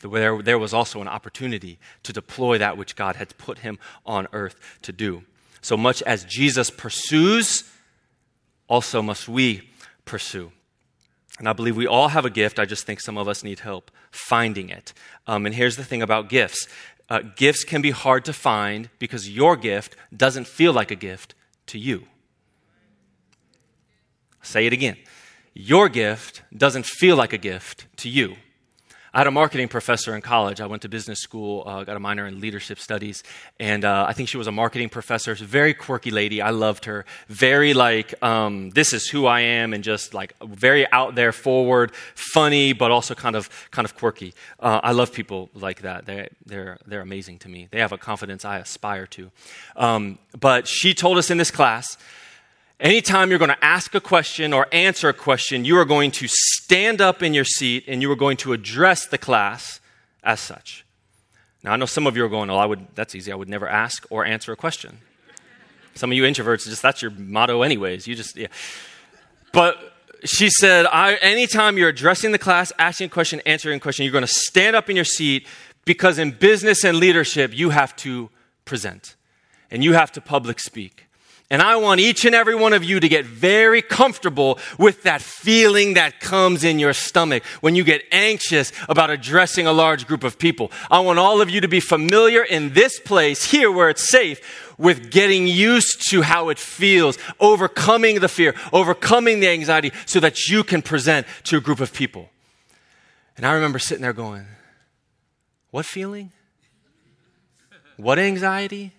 there, 0.00 0.40
there 0.40 0.58
was 0.58 0.72
also 0.72 1.02
an 1.02 1.08
opportunity 1.08 1.78
to 2.04 2.10
deploy 2.10 2.56
that 2.56 2.78
which 2.78 2.96
God 2.96 3.16
had 3.16 3.36
put 3.36 3.58
him 3.58 3.78
on 4.06 4.26
earth 4.32 4.58
to 4.80 4.92
do. 4.92 5.24
So 5.60 5.76
much 5.76 6.00
as 6.04 6.24
Jesus 6.24 6.70
pursues, 6.70 7.70
also 8.66 9.02
must 9.02 9.28
we 9.28 9.68
pursue. 10.06 10.52
And 11.38 11.48
I 11.48 11.52
believe 11.52 11.76
we 11.76 11.86
all 11.86 12.08
have 12.08 12.24
a 12.24 12.30
gift. 12.30 12.58
I 12.58 12.64
just 12.64 12.86
think 12.86 13.00
some 13.00 13.18
of 13.18 13.28
us 13.28 13.44
need 13.44 13.60
help 13.60 13.90
finding 14.10 14.70
it. 14.70 14.94
Um, 15.26 15.44
and 15.44 15.54
here's 15.54 15.76
the 15.76 15.84
thing 15.84 16.02
about 16.02 16.28
gifts 16.28 16.68
uh, 17.08 17.20
gifts 17.36 17.62
can 17.62 17.82
be 17.82 17.92
hard 17.92 18.24
to 18.24 18.32
find 18.32 18.88
because 18.98 19.30
your 19.30 19.56
gift 19.56 19.94
doesn't 20.16 20.46
feel 20.46 20.72
like 20.72 20.90
a 20.90 20.96
gift 20.96 21.34
to 21.66 21.78
you. 21.78 22.04
Say 24.42 24.66
it 24.66 24.72
again. 24.72 24.96
Your 25.54 25.88
gift 25.88 26.42
doesn't 26.56 26.86
feel 26.86 27.16
like 27.16 27.32
a 27.32 27.38
gift 27.38 27.86
to 27.98 28.08
you. 28.08 28.36
I 29.16 29.20
had 29.20 29.28
a 29.28 29.30
marketing 29.30 29.68
professor 29.68 30.14
in 30.14 30.20
college. 30.20 30.60
I 30.60 30.66
went 30.66 30.82
to 30.82 30.90
business 30.90 31.20
school, 31.20 31.62
uh, 31.64 31.84
got 31.84 31.96
a 31.96 31.98
minor 31.98 32.26
in 32.26 32.38
leadership 32.38 32.78
studies, 32.78 33.22
and 33.58 33.82
uh, 33.82 34.04
I 34.06 34.12
think 34.12 34.28
she 34.28 34.36
was 34.36 34.46
a 34.46 34.52
marketing 34.52 34.90
professor. 34.90 35.32
A 35.32 35.36
very 35.36 35.72
quirky 35.72 36.10
lady. 36.10 36.42
I 36.42 36.50
loved 36.50 36.84
her. 36.84 37.06
Very 37.26 37.72
like, 37.72 38.22
um, 38.22 38.68
this 38.72 38.92
is 38.92 39.08
who 39.08 39.24
I 39.24 39.40
am, 39.40 39.72
and 39.72 39.82
just 39.82 40.12
like 40.12 40.34
very 40.44 40.86
out 40.92 41.14
there, 41.14 41.32
forward, 41.32 41.92
funny, 42.14 42.74
but 42.74 42.90
also 42.90 43.14
kind 43.14 43.36
of 43.36 43.48
kind 43.70 43.86
of 43.86 43.96
quirky. 43.96 44.34
Uh, 44.60 44.80
I 44.82 44.92
love 44.92 45.14
people 45.14 45.48
like 45.54 45.80
that. 45.80 46.04
They, 46.04 46.28
they're 46.44 46.76
they're 46.86 47.00
amazing 47.00 47.38
to 47.38 47.48
me. 47.48 47.68
They 47.70 47.80
have 47.80 47.92
a 47.92 47.98
confidence 47.98 48.44
I 48.44 48.58
aspire 48.58 49.06
to. 49.06 49.30
Um, 49.76 50.18
but 50.38 50.68
she 50.68 50.92
told 50.92 51.16
us 51.16 51.30
in 51.30 51.38
this 51.38 51.50
class 51.50 51.96
Anytime 52.78 53.30
you're 53.30 53.38
going 53.38 53.48
to 53.48 53.64
ask 53.64 53.94
a 53.94 54.00
question 54.00 54.52
or 54.52 54.66
answer 54.70 55.08
a 55.08 55.14
question, 55.14 55.64
you 55.64 55.78
are 55.78 55.86
going 55.86 56.10
to 56.10 56.28
stand 56.28 57.00
up 57.00 57.22
in 57.22 57.32
your 57.32 57.44
seat 57.44 57.84
and 57.88 58.02
you 58.02 58.10
are 58.12 58.16
going 58.16 58.36
to 58.38 58.52
address 58.52 59.06
the 59.06 59.16
class 59.16 59.80
as 60.22 60.40
such. 60.40 60.84
Now, 61.62 61.72
I 61.72 61.76
know 61.76 61.86
some 61.86 62.06
of 62.06 62.16
you 62.16 62.24
are 62.24 62.28
going, 62.28 62.50
oh, 62.50 62.56
I 62.56 62.66
would, 62.66 62.86
that's 62.94 63.14
easy. 63.14 63.32
I 63.32 63.34
would 63.34 63.48
never 63.48 63.66
ask 63.66 64.06
or 64.10 64.26
answer 64.26 64.52
a 64.52 64.56
question. 64.56 64.98
Some 65.94 66.12
of 66.12 66.16
you 66.16 66.24
introverts, 66.24 66.64
just 66.64 66.82
that's 66.82 67.00
your 67.00 67.10
motto, 67.12 67.62
anyways. 67.62 68.06
You 68.06 68.14
just, 68.14 68.36
yeah. 68.36 68.48
But 69.52 69.94
she 70.24 70.50
said, 70.50 70.84
I, 70.84 71.14
anytime 71.14 71.78
you're 71.78 71.88
addressing 71.88 72.32
the 72.32 72.38
class, 72.38 72.72
asking 72.78 73.06
a 73.06 73.10
question, 73.10 73.40
answering 73.46 73.78
a 73.78 73.80
question, 73.80 74.04
you're 74.04 74.12
going 74.12 74.20
to 74.20 74.28
stand 74.28 74.76
up 74.76 74.90
in 74.90 74.96
your 74.96 75.06
seat 75.06 75.46
because 75.86 76.18
in 76.18 76.32
business 76.32 76.84
and 76.84 76.98
leadership, 76.98 77.56
you 77.56 77.70
have 77.70 77.96
to 77.96 78.28
present 78.66 79.16
and 79.70 79.82
you 79.82 79.94
have 79.94 80.12
to 80.12 80.20
public 80.20 80.60
speak. 80.60 81.05
And 81.48 81.62
I 81.62 81.76
want 81.76 82.00
each 82.00 82.24
and 82.24 82.34
every 82.34 82.56
one 82.56 82.72
of 82.72 82.82
you 82.82 82.98
to 82.98 83.08
get 83.08 83.24
very 83.24 83.80
comfortable 83.80 84.58
with 84.78 85.04
that 85.04 85.22
feeling 85.22 85.94
that 85.94 86.18
comes 86.18 86.64
in 86.64 86.80
your 86.80 86.92
stomach 86.92 87.44
when 87.60 87.76
you 87.76 87.84
get 87.84 88.02
anxious 88.10 88.72
about 88.88 89.10
addressing 89.10 89.64
a 89.64 89.72
large 89.72 90.08
group 90.08 90.24
of 90.24 90.40
people. 90.40 90.72
I 90.90 90.98
want 91.00 91.20
all 91.20 91.40
of 91.40 91.48
you 91.48 91.60
to 91.60 91.68
be 91.68 91.78
familiar 91.78 92.42
in 92.42 92.72
this 92.72 92.98
place 92.98 93.52
here 93.52 93.70
where 93.70 93.88
it's 93.88 94.08
safe 94.08 94.74
with 94.76 95.12
getting 95.12 95.46
used 95.46 96.10
to 96.10 96.22
how 96.22 96.48
it 96.48 96.58
feels, 96.58 97.16
overcoming 97.38 98.18
the 98.18 98.28
fear, 98.28 98.56
overcoming 98.72 99.38
the 99.38 99.48
anxiety 99.48 99.92
so 100.04 100.18
that 100.18 100.48
you 100.48 100.64
can 100.64 100.82
present 100.82 101.28
to 101.44 101.58
a 101.58 101.60
group 101.60 101.78
of 101.78 101.92
people. 101.92 102.28
And 103.36 103.46
I 103.46 103.52
remember 103.52 103.78
sitting 103.78 104.02
there 104.02 104.12
going, 104.12 104.46
What 105.70 105.86
feeling? 105.86 106.32
What 107.96 108.18
anxiety? 108.18 108.92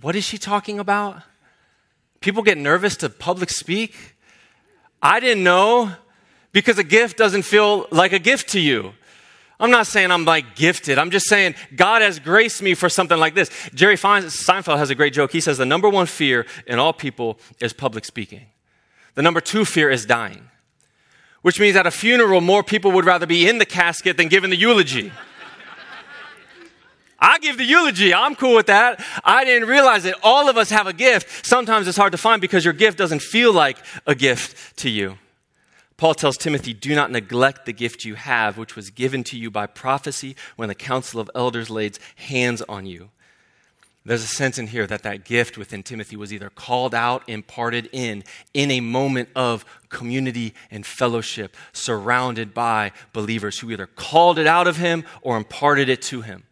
What 0.00 0.16
is 0.16 0.24
she 0.24 0.38
talking 0.38 0.78
about? 0.78 1.22
People 2.20 2.42
get 2.42 2.58
nervous 2.58 2.96
to 2.98 3.08
public 3.08 3.50
speak. 3.50 4.16
I 5.02 5.20
didn't 5.20 5.44
know 5.44 5.92
because 6.52 6.78
a 6.78 6.84
gift 6.84 7.16
doesn't 7.16 7.42
feel 7.42 7.86
like 7.90 8.12
a 8.12 8.18
gift 8.18 8.48
to 8.50 8.60
you. 8.60 8.92
I'm 9.60 9.70
not 9.70 9.86
saying 9.86 10.10
I'm 10.10 10.24
like 10.24 10.56
gifted. 10.56 10.98
I'm 10.98 11.10
just 11.10 11.28
saying 11.28 11.54
God 11.76 12.02
has 12.02 12.18
graced 12.18 12.60
me 12.60 12.74
for 12.74 12.88
something 12.88 13.18
like 13.18 13.34
this. 13.34 13.50
Jerry 13.72 13.96
Seinfeld 13.96 14.78
has 14.78 14.90
a 14.90 14.94
great 14.94 15.12
joke. 15.12 15.32
He 15.32 15.40
says 15.40 15.58
the 15.58 15.66
number 15.66 15.88
one 15.88 16.06
fear 16.06 16.46
in 16.66 16.78
all 16.78 16.92
people 16.92 17.38
is 17.60 17.72
public 17.72 18.04
speaking. 18.04 18.46
The 19.14 19.22
number 19.22 19.40
two 19.40 19.64
fear 19.64 19.90
is 19.90 20.04
dying, 20.06 20.50
which 21.42 21.60
means 21.60 21.76
at 21.76 21.86
a 21.86 21.90
funeral, 21.90 22.40
more 22.40 22.64
people 22.64 22.90
would 22.92 23.04
rather 23.04 23.26
be 23.26 23.48
in 23.48 23.58
the 23.58 23.66
casket 23.66 24.16
than 24.16 24.28
given 24.28 24.50
the 24.50 24.56
eulogy. 24.56 25.12
I 27.18 27.38
give 27.38 27.58
the 27.58 27.64
eulogy. 27.64 28.12
I'm 28.12 28.34
cool 28.34 28.54
with 28.54 28.66
that. 28.66 29.04
I 29.24 29.44
didn't 29.44 29.68
realize 29.68 30.02
that 30.04 30.16
all 30.22 30.48
of 30.48 30.56
us 30.56 30.70
have 30.70 30.86
a 30.86 30.92
gift. 30.92 31.46
Sometimes 31.46 31.88
it's 31.88 31.96
hard 31.96 32.12
to 32.12 32.18
find 32.18 32.40
because 32.40 32.64
your 32.64 32.74
gift 32.74 32.98
doesn't 32.98 33.22
feel 33.22 33.52
like 33.52 33.78
a 34.06 34.14
gift 34.14 34.76
to 34.78 34.90
you. 34.90 35.18
Paul 35.96 36.14
tells 36.14 36.36
Timothy, 36.36 36.74
Do 36.74 36.94
not 36.94 37.10
neglect 37.10 37.66
the 37.66 37.72
gift 37.72 38.04
you 38.04 38.14
have, 38.16 38.58
which 38.58 38.76
was 38.76 38.90
given 38.90 39.24
to 39.24 39.38
you 39.38 39.50
by 39.50 39.66
prophecy 39.66 40.36
when 40.56 40.68
the 40.68 40.74
council 40.74 41.20
of 41.20 41.30
elders 41.34 41.70
laid 41.70 41.98
hands 42.16 42.62
on 42.62 42.86
you. 42.86 43.10
There's 44.06 44.22
a 44.22 44.26
sense 44.26 44.58
in 44.58 44.66
here 44.66 44.86
that 44.86 45.02
that 45.04 45.24
gift 45.24 45.56
within 45.56 45.82
Timothy 45.82 46.16
was 46.16 46.30
either 46.30 46.50
called 46.50 46.94
out, 46.94 47.26
imparted 47.26 47.88
in, 47.90 48.22
in 48.52 48.70
a 48.70 48.80
moment 48.80 49.30
of 49.34 49.64
community 49.88 50.52
and 50.70 50.84
fellowship, 50.84 51.56
surrounded 51.72 52.52
by 52.52 52.92
believers 53.14 53.58
who 53.58 53.70
either 53.70 53.86
called 53.86 54.38
it 54.38 54.46
out 54.46 54.66
of 54.66 54.76
him 54.76 55.04
or 55.22 55.38
imparted 55.38 55.88
it 55.88 56.02
to 56.02 56.20
him. 56.20 56.44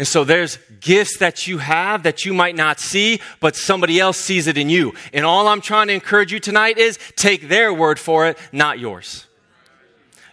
And 0.00 0.08
so 0.08 0.24
there's 0.24 0.58
gifts 0.80 1.18
that 1.18 1.46
you 1.46 1.58
have 1.58 2.04
that 2.04 2.24
you 2.24 2.32
might 2.32 2.56
not 2.56 2.80
see, 2.80 3.20
but 3.38 3.54
somebody 3.54 4.00
else 4.00 4.16
sees 4.16 4.46
it 4.46 4.56
in 4.56 4.70
you. 4.70 4.94
And 5.12 5.26
all 5.26 5.46
I'm 5.46 5.60
trying 5.60 5.88
to 5.88 5.92
encourage 5.92 6.32
you 6.32 6.40
tonight 6.40 6.78
is 6.78 6.98
take 7.16 7.48
their 7.48 7.70
word 7.74 7.98
for 7.98 8.26
it, 8.26 8.38
not 8.50 8.78
yours. 8.78 9.26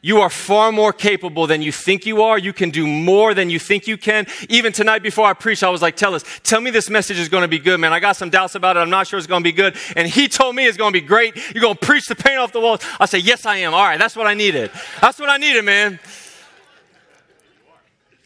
You 0.01 0.21
are 0.21 0.29
far 0.29 0.71
more 0.71 0.93
capable 0.93 1.47
than 1.47 1.61
you 1.61 1.73
think 1.73 2.05
you 2.05 2.21
are. 2.21 2.37
You 2.37 2.53
can 2.53 2.69
do 2.69 2.87
more 2.87 3.33
than 3.33 3.49
you 3.49 3.59
think 3.59 3.87
you 3.87 3.97
can. 3.97 4.25
Even 4.47 4.71
tonight 4.71 5.03
before 5.03 5.25
I 5.25 5.33
preached, 5.33 5.63
I 5.63 5.69
was 5.69 5.81
like, 5.81 5.97
tell 5.97 6.15
us, 6.15 6.23
tell 6.43 6.61
me 6.61 6.71
this 6.71 6.89
message 6.89 7.19
is 7.19 7.27
going 7.27 7.41
to 7.41 7.49
be 7.49 7.59
good, 7.59 7.77
man. 7.77 7.91
I 7.91 7.99
got 7.99 8.15
some 8.15 8.29
doubts 8.29 8.55
about 8.55 8.77
it. 8.77 8.79
I'm 8.79 8.89
not 8.89 9.07
sure 9.07 9.19
it's 9.19 9.27
going 9.27 9.43
to 9.43 9.49
be 9.49 9.51
good. 9.51 9.75
And 9.97 10.07
he 10.07 10.29
told 10.29 10.55
me 10.55 10.65
it's 10.65 10.77
going 10.77 10.93
to 10.93 11.01
be 11.01 11.05
great. 11.05 11.35
You're 11.53 11.61
going 11.61 11.75
to 11.75 11.85
preach 11.85 12.05
the 12.05 12.15
paint 12.15 12.37
off 12.37 12.53
the 12.53 12.61
walls. 12.61 12.79
I 13.01 13.05
say, 13.05 13.17
yes, 13.17 13.45
I 13.45 13.57
am. 13.57 13.73
All 13.73 13.83
right. 13.83 13.99
That's 13.99 14.15
what 14.15 14.27
I 14.27 14.33
needed. 14.33 14.71
That's 15.01 15.19
what 15.19 15.27
I 15.27 15.35
needed, 15.35 15.65
man. 15.65 15.99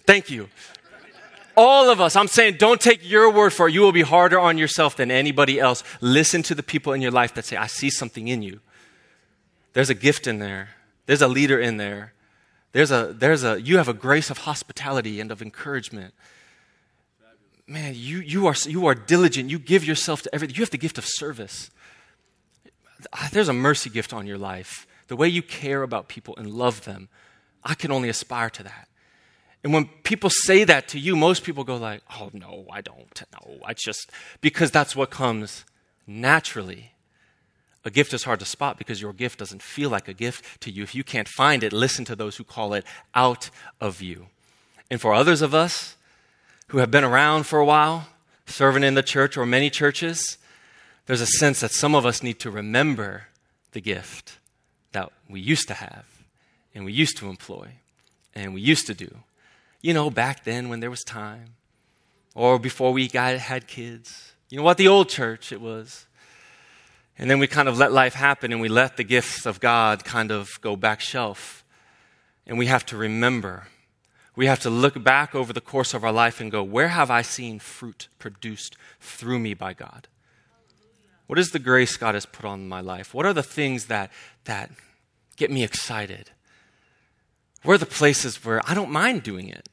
Thank 0.06 0.30
you. 0.30 0.48
All 1.58 1.90
of 1.90 2.00
us, 2.00 2.16
I'm 2.16 2.28
saying, 2.28 2.56
don't 2.58 2.80
take 2.80 3.08
your 3.08 3.32
word 3.32 3.52
for 3.52 3.68
it. 3.68 3.74
You 3.74 3.82
will 3.82 3.92
be 3.92 4.02
harder 4.02 4.40
on 4.40 4.58
yourself 4.58 4.96
than 4.96 5.12
anybody 5.12 5.60
else. 5.60 5.84
Listen 6.00 6.44
to 6.44 6.56
the 6.56 6.64
people 6.64 6.94
in 6.94 7.02
your 7.02 7.12
life 7.12 7.34
that 7.36 7.46
say, 7.46 7.58
I 7.58 7.68
see 7.68 7.90
something 7.90 8.28
in 8.28 8.42
you. 8.42 8.60
There's 9.74 9.90
a 9.90 9.96
gift 9.96 10.28
in 10.28 10.40
there, 10.40 10.70
there's 11.06 11.22
a 11.22 11.28
leader 11.28 11.60
in 11.60 11.78
there. 11.78 12.14
There's 12.74 12.92
a, 12.92 13.14
there's 13.14 13.44
a, 13.44 13.62
you 13.62 13.78
have 13.78 13.90
a 13.90 13.94
grace 13.94 14.30
of 14.30 14.40
hospitality 14.40 15.20
and 15.20 15.32
of 15.32 15.42
encouragement. 15.42 16.14
Man, 17.68 17.94
you, 17.96 18.20
you, 18.20 18.48
are, 18.48 18.56
you 18.66 18.86
are 18.86 18.96
diligent. 18.96 19.50
You 19.50 19.60
give 19.60 19.84
yourself 19.84 20.22
to 20.24 20.34
everything. 20.34 20.56
You 20.56 20.62
have 20.62 20.70
the 20.70 20.78
gift 20.78 20.98
of 20.98 21.06
service. 21.06 21.70
Ah, 23.14 23.30
there's 23.32 23.50
a 23.50 23.54
mercy 23.54 23.90
gift 23.90 24.14
on 24.14 24.26
your 24.26 24.38
life. 24.38 24.88
The 25.08 25.16
way 25.16 25.28
you 25.28 25.42
care 25.42 25.84
about 25.84 26.08
people 26.08 26.34
and 26.38 26.50
love 26.50 26.86
them, 26.86 27.10
I 27.64 27.74
can 27.74 27.92
only 27.92 28.10
aspire 28.10 28.50
to 28.52 28.64
that. 28.64 28.88
And 29.64 29.74
when 29.74 29.86
people 30.04 30.30
say 30.30 30.64
that 30.64 30.88
to 30.90 31.00
you, 31.00 31.16
most 31.16 31.44
people 31.44 31.64
go 31.64 31.76
like, 31.76 32.02
"Oh 32.20 32.30
no, 32.34 32.66
I 32.72 32.82
don't. 32.82 33.24
No, 33.34 33.60
I 33.64 33.74
just 33.74 34.10
because 34.42 34.72
that's 34.72 34.96
what 34.96 35.12
comes 35.12 35.66
naturally." 36.08 36.94
A 37.84 37.90
gift 37.90 38.14
is 38.14 38.24
hard 38.24 38.40
to 38.40 38.46
spot 38.46 38.78
because 38.78 39.02
your 39.02 39.14
gift 39.14 39.40
doesn't 39.40 39.64
feel 39.64 39.90
like 39.90 40.08
a 40.08 40.14
gift 40.14 40.62
to 40.62 40.72
you. 40.72 40.84
If 40.84 40.94
you 40.94 41.04
can't 41.04 41.28
find 41.28 41.64
it, 41.64 41.74
listen 41.74 42.06
to 42.06 42.16
those 42.16 42.38
who 42.38 42.44
call 42.44 42.74
it 42.76 42.86
out 43.16 43.50
of 43.80 44.02
you. 44.02 44.28
And 44.92 45.02
for 45.02 45.14
others 45.14 45.42
of 45.42 45.56
us 45.56 45.96
who 46.68 46.78
have 46.78 46.92
been 46.92 47.04
around 47.04 47.48
for 47.48 47.60
a 47.60 47.66
while, 47.66 48.08
serving 48.46 48.84
in 48.84 48.94
the 48.94 49.02
church 49.02 49.36
or 49.36 49.48
many 49.48 49.72
churches, 49.72 50.38
there's 51.08 51.22
a 51.22 51.26
sense 51.26 51.62
that 51.62 51.72
some 51.72 51.96
of 51.96 52.06
us 52.06 52.22
need 52.22 52.40
to 52.40 52.52
remember 52.52 53.28
the 53.72 53.82
gift 53.82 54.38
that 54.92 55.12
we 55.28 55.40
used 55.40 55.68
to 55.68 55.74
have 55.74 56.06
and 56.76 56.86
we 56.86 56.94
used 56.94 57.18
to 57.18 57.30
employ 57.30 57.70
and 58.36 58.54
we 58.54 58.62
used 58.62 58.86
to 58.88 58.94
do 58.94 59.16
you 59.82 59.94
know, 59.94 60.10
back 60.10 60.44
then 60.44 60.70
when 60.70 60.80
there 60.80 60.90
was 60.90 61.04
time, 61.04 61.56
or 62.36 62.60
before 62.60 62.94
we 62.94 63.08
got, 63.08 63.36
had 63.38 63.68
kids. 63.68 64.34
You 64.50 64.58
know 64.58 64.64
what? 64.64 64.78
The 64.78 64.88
old 64.88 65.10
church 65.10 65.52
it 65.52 65.62
was. 65.62 66.06
And 67.18 67.30
then 67.30 67.40
we 67.40 67.48
kind 67.48 67.68
of 67.68 67.78
let 67.78 67.92
life 67.92 68.14
happen 68.14 68.52
and 68.52 68.62
we 68.62 68.70
let 68.70 68.98
the 68.98 69.04
gifts 69.04 69.46
of 69.46 69.60
God 69.60 70.04
kind 70.04 70.32
of 70.32 70.50
go 70.62 70.76
back 70.76 71.02
shelf. 71.02 71.64
And 72.48 72.58
we 72.58 72.66
have 72.68 72.86
to 72.88 72.98
remember. 72.98 73.68
We 74.36 74.48
have 74.48 74.60
to 74.62 74.70
look 74.70 75.04
back 75.04 75.36
over 75.36 75.54
the 75.54 75.62
course 75.62 75.94
of 75.94 76.04
our 76.04 76.12
life 76.12 76.40
and 76.40 76.52
go, 76.52 76.64
where 76.64 76.88
have 76.88 77.12
I 77.12 77.22
seen 77.22 77.60
fruit 77.60 78.08
produced 78.18 78.76
through 79.00 79.40
me 79.40 79.54
by 79.54 79.74
God? 79.74 80.08
What 81.28 81.40
is 81.40 81.52
the 81.52 81.60
grace 81.60 81.96
God 81.96 82.16
has 82.16 82.26
put 82.26 82.46
on 82.46 82.68
my 82.68 82.82
life? 82.82 83.14
What 83.14 83.26
are 83.26 83.34
the 83.34 83.44
things 83.44 83.86
that, 83.86 84.12
that 84.46 84.72
get 85.38 85.52
me 85.52 85.64
excited? 85.64 86.32
Where 87.64 87.76
are 87.76 87.78
the 87.78 87.86
places 87.86 88.44
where 88.44 88.62
I 88.66 88.74
don't 88.74 88.92
mind 88.92 89.24
doing 89.24 89.48
it? 89.48 89.70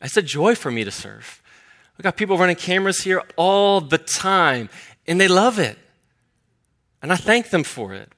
It's 0.00 0.16
a 0.16 0.22
joy 0.22 0.54
for 0.54 0.70
me 0.70 0.84
to 0.84 0.90
serve. 0.90 1.42
We 1.98 2.02
got 2.02 2.16
people 2.16 2.38
running 2.38 2.56
cameras 2.56 3.02
here 3.02 3.22
all 3.36 3.80
the 3.80 3.98
time, 3.98 4.70
and 5.06 5.20
they 5.20 5.28
love 5.28 5.58
it. 5.58 5.78
And 7.02 7.12
I 7.12 7.16
thank 7.16 7.50
them 7.50 7.62
for 7.62 7.92
it. 7.92 8.10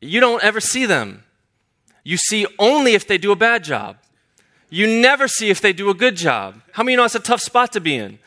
You 0.00 0.20
don't 0.20 0.42
ever 0.42 0.60
see 0.60 0.86
them. 0.86 1.22
You 2.02 2.16
see 2.16 2.46
only 2.58 2.94
if 2.94 3.06
they 3.06 3.18
do 3.18 3.32
a 3.32 3.36
bad 3.36 3.62
job. 3.62 3.96
You 4.70 4.86
never 4.86 5.28
see 5.28 5.50
if 5.50 5.60
they 5.60 5.72
do 5.72 5.90
a 5.90 5.94
good 5.94 6.16
job. 6.16 6.60
How 6.72 6.82
many 6.82 6.94
of 6.94 6.96
you 6.96 6.96
know 6.98 7.04
it's 7.04 7.14
a 7.14 7.20
tough 7.20 7.40
spot 7.40 7.72
to 7.72 7.80
be 7.80 7.96
in? 7.96 8.18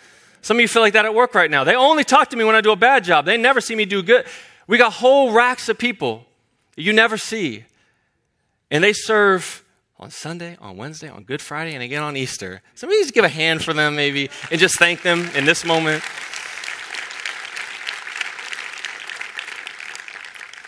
Some 0.41 0.57
of 0.57 0.61
you 0.61 0.67
feel 0.67 0.81
like 0.81 0.93
that 0.93 1.05
at 1.05 1.15
work 1.15 1.33
right 1.33 1.49
now. 1.49 1.63
They 1.63 1.75
only 1.75 2.03
talk 2.03 2.29
to 2.29 2.37
me 2.37 2.43
when 2.43 2.55
I 2.55 2.61
do 2.61 2.71
a 2.71 2.75
bad 2.75 3.05
job. 3.05 3.25
They 3.25 3.37
never 3.37 3.61
see 3.61 3.75
me 3.75 3.85
do 3.85 4.03
good. 4.03 4.25
We 4.67 4.77
got 4.77 4.93
whole 4.93 5.31
racks 5.31 5.69
of 5.69 5.77
people 5.77 6.25
you 6.75 6.93
never 6.93 7.17
see. 7.17 7.65
And 8.69 8.83
they 8.83 8.93
serve 8.93 9.62
on 9.97 10.09
Sunday, 10.09 10.57
on 10.59 10.77
Wednesday, 10.77 11.09
on 11.09 11.23
Good 11.23 11.41
Friday, 11.41 11.73
and 11.73 11.83
again 11.83 12.03
on 12.03 12.17
Easter. 12.17 12.61
Somebody 12.75 13.01
just 13.01 13.13
give 13.13 13.25
a 13.25 13.29
hand 13.29 13.63
for 13.63 13.73
them, 13.73 13.95
maybe, 13.95 14.29
and 14.49 14.59
just 14.59 14.77
thank 14.79 15.01
them 15.01 15.29
in 15.35 15.45
this 15.45 15.63
moment. 15.65 16.03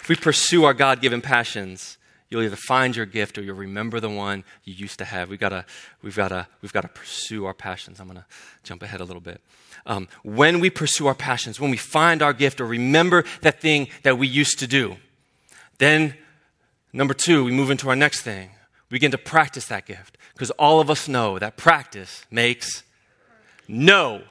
If 0.01 0.09
we 0.09 0.15
pursue 0.15 0.65
our 0.65 0.75
God 0.75 1.01
given 1.01 1.19
passions, 1.21 1.97
you'll 2.29 2.43
either 2.43 2.55
find 2.55 2.95
your 2.95 3.07
gift 3.07 3.39
or 3.39 3.41
you'll 3.41 3.55
remember 3.55 3.99
the 3.99 4.09
one 4.09 4.43
you 4.63 4.73
used 4.73 4.99
to 4.99 5.05
have. 5.05 5.29
We've 5.29 5.39
got 5.39 5.49
to, 5.49 5.65
we've 6.03 6.15
got 6.15 6.27
to, 6.27 6.47
we've 6.61 6.73
got 6.73 6.81
to 6.81 6.87
pursue 6.87 7.45
our 7.45 7.55
passions. 7.55 7.99
I'm 7.99 8.07
going 8.07 8.19
to 8.19 8.25
jump 8.63 8.83
ahead 8.83 9.01
a 9.01 9.03
little 9.03 9.21
bit. 9.21 9.41
Um, 9.87 10.07
when 10.23 10.59
we 10.59 10.69
pursue 10.69 11.07
our 11.07 11.15
passions, 11.15 11.59
when 11.59 11.71
we 11.71 11.77
find 11.77 12.21
our 12.21 12.33
gift 12.33 12.61
or 12.61 12.67
remember 12.67 13.23
that 13.41 13.61
thing 13.61 13.87
that 14.03 14.19
we 14.19 14.27
used 14.27 14.59
to 14.59 14.67
do, 14.67 14.97
then 15.79 16.15
number 16.93 17.15
two, 17.15 17.43
we 17.43 17.51
move 17.51 17.71
into 17.71 17.89
our 17.89 17.95
next 17.95 18.21
thing 18.21 18.51
we 18.89 18.95
begin 18.95 19.11
to 19.11 19.17
practice 19.17 19.65
that 19.67 19.85
gift 19.85 20.17
because 20.33 20.51
all 20.51 20.79
of 20.79 20.89
us 20.89 21.07
know 21.07 21.39
that 21.39 21.57
practice 21.57 22.25
makes 22.29 22.83
no 23.67 24.21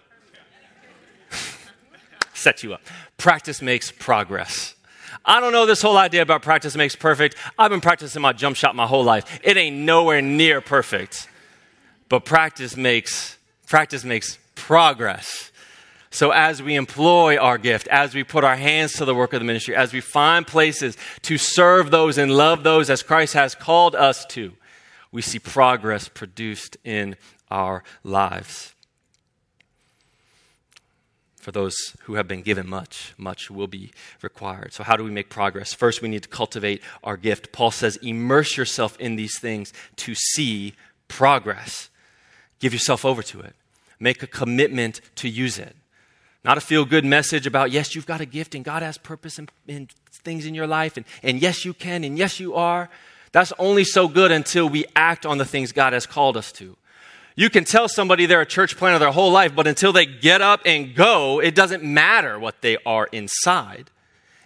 set 2.35 2.63
you 2.63 2.75
up. 2.75 2.81
Practice 3.17 3.61
makes 3.61 3.91
progress. 3.91 4.75
I 5.25 5.41
don't 5.41 5.53
know 5.53 5.67
this 5.67 5.81
whole 5.81 5.97
idea 5.97 6.23
about 6.23 6.43
practice 6.43 6.77
makes 6.77 6.95
perfect. 6.95 7.37
I've 7.59 7.71
been 7.71 7.81
practicing 7.81 8.21
my 8.21 8.33
jump 8.33 8.57
shot 8.57 8.77
my 8.77 8.87
whole 8.87 9.05
life. 9.05 9.41
It 9.43 9.57
ain't 9.57 9.77
nowhere 9.77 10.21
near 10.21 10.61
perfect. 10.61 11.29
But 12.09 12.25
practice 12.25 12.77
makes 12.77 13.39
practice 13.67 14.05
makes 14.05 14.39
progress. 14.55 15.51
So, 16.15 16.31
as 16.31 16.63
we 16.63 16.77
employ 16.77 17.39
our 17.39 17.59
gift, 17.59 17.89
as 17.89 18.15
we 18.15 18.23
put 18.23 18.45
our 18.45 18.55
hands 18.55 18.93
to 18.95 19.05
the 19.05 19.17
work 19.17 19.33
of 19.33 19.41
the 19.41 19.45
ministry, 19.45 19.75
as 19.75 19.93
we 19.93 20.01
find 20.01 20.47
places 20.47 20.97
to 21.23 21.37
serve 21.37 21.91
those 21.91 22.19
and 22.19 22.31
love 22.31 22.63
those 22.63 22.89
as 22.89 23.03
Christ 23.03 23.35
has 23.35 23.57
called 23.57 23.97
us 23.97 24.25
to, 24.27 24.53
we 25.11 25.23
see 25.23 25.41
progress 25.41 26.07
produced 26.07 26.77
in 26.85 27.17
our 27.51 27.83
lives. 28.05 28.77
For 31.39 31.51
those 31.51 31.75
who 32.03 32.15
have 32.15 32.29
been 32.29 32.43
given 32.43 32.69
much, 32.69 33.13
much 33.19 33.51
will 33.51 33.67
be 33.67 33.91
required. 34.23 34.73
So, 34.73 34.85
how 34.85 34.97
do 34.97 35.03
we 35.03 35.11
make 35.11 35.31
progress? 35.31 35.75
First, 35.75 36.01
we 36.01 36.09
need 36.09 36.23
to 36.23 36.29
cultivate 36.29 36.81
our 37.03 37.17
gift. 37.17 37.51
Paul 37.51 37.73
says, 37.73 37.97
immerse 37.97 38.57
yourself 38.57 38.97
in 39.01 39.17
these 39.17 39.41
things 39.41 39.73
to 39.97 40.15
see 40.15 40.75
progress. 41.09 41.91
Give 42.61 42.73
yourself 42.73 43.05
over 43.05 43.25
to 43.25 43.41
it, 43.41 43.57
make 43.99 44.23
a 44.23 44.29
commitment 44.29 45.01
to 45.17 45.29
use 45.29 45.59
it. 45.59 45.75
Not 46.45 46.59
a 46.59 46.61
feel 46.61 46.85
good 46.85 47.05
message 47.05 47.47
about, 47.47 47.71
yes, 47.71 47.95
you've 47.95 48.07
got 48.07 48.21
a 48.21 48.27
gift 48.27 48.55
and 48.55 48.65
God 48.65 48.83
has 48.83 48.99
purpose 48.99 49.39
and, 49.39 49.51
and 49.67 49.91
things 50.11 50.45
in 50.45 50.55
your 50.55 50.67
life, 50.67 50.97
and, 50.97 51.07
and 51.23 51.41
yes, 51.41 51.65
you 51.65 51.73
can, 51.73 52.05
and 52.05 52.19
yes, 52.19 52.39
you 52.39 52.55
are. 52.55 52.91
That's 53.33 53.53
only 53.59 53.85
so 53.85 54.09
good 54.09 54.31
until 54.31 54.69
we 54.69 54.85
act 54.95 55.27
on 55.27 55.39
the 55.39 55.45
things 55.45 55.73
God 55.73 55.93
has 55.93 56.07
called 56.07 56.37
us 56.37 56.53
to. 56.53 56.77
You 57.35 57.51
can 57.51 57.65
tell 57.65 57.89
somebody 57.89 58.27
they're 58.27 58.43
a 58.43 58.47
church 58.47 58.77
planter 58.77 58.99
their 58.99 59.11
whole 59.11 59.33
life, 59.33 59.55
but 59.57 59.67
until 59.67 59.93
they 59.93 60.07
get 60.07 60.41
up 60.41 60.61
and 60.65 60.95
go, 60.95 61.41
it 61.41 61.55
doesn't 61.55 61.83
matter 61.83 62.39
what 62.39 62.61
they 62.61 62.77
are 62.87 63.09
inside 63.11 63.91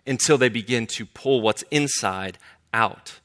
until 0.06 0.38
they 0.38 0.48
begin 0.48 0.86
to 0.86 1.04
pull 1.04 1.42
what's 1.42 1.62
inside 1.70 2.38
out. 2.72 3.20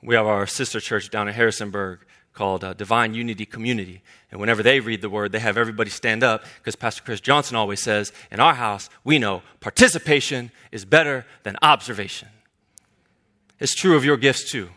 We 0.00 0.14
have 0.14 0.26
our 0.26 0.46
sister 0.46 0.78
church 0.78 1.10
down 1.10 1.26
in 1.26 1.34
Harrisonburg 1.34 2.05
called 2.36 2.62
uh, 2.62 2.74
Divine 2.74 3.14
Unity 3.14 3.46
Community. 3.46 4.02
And 4.30 4.38
whenever 4.38 4.62
they 4.62 4.78
read 4.78 5.00
the 5.00 5.10
word, 5.10 5.32
they 5.32 5.40
have 5.40 5.56
everybody 5.56 5.90
stand 5.90 6.22
up 6.22 6.44
because 6.58 6.76
Pastor 6.76 7.02
Chris 7.02 7.20
Johnson 7.20 7.56
always 7.56 7.82
says, 7.82 8.12
In 8.30 8.38
our 8.38 8.54
house, 8.54 8.88
we 9.02 9.18
know 9.18 9.42
participation 9.60 10.52
is 10.70 10.84
better 10.84 11.26
than 11.42 11.56
observation. 11.62 12.28
It's 13.58 13.74
true 13.74 13.96
of 13.96 14.04
your 14.04 14.18
gifts 14.18 14.48
too. 14.50 14.68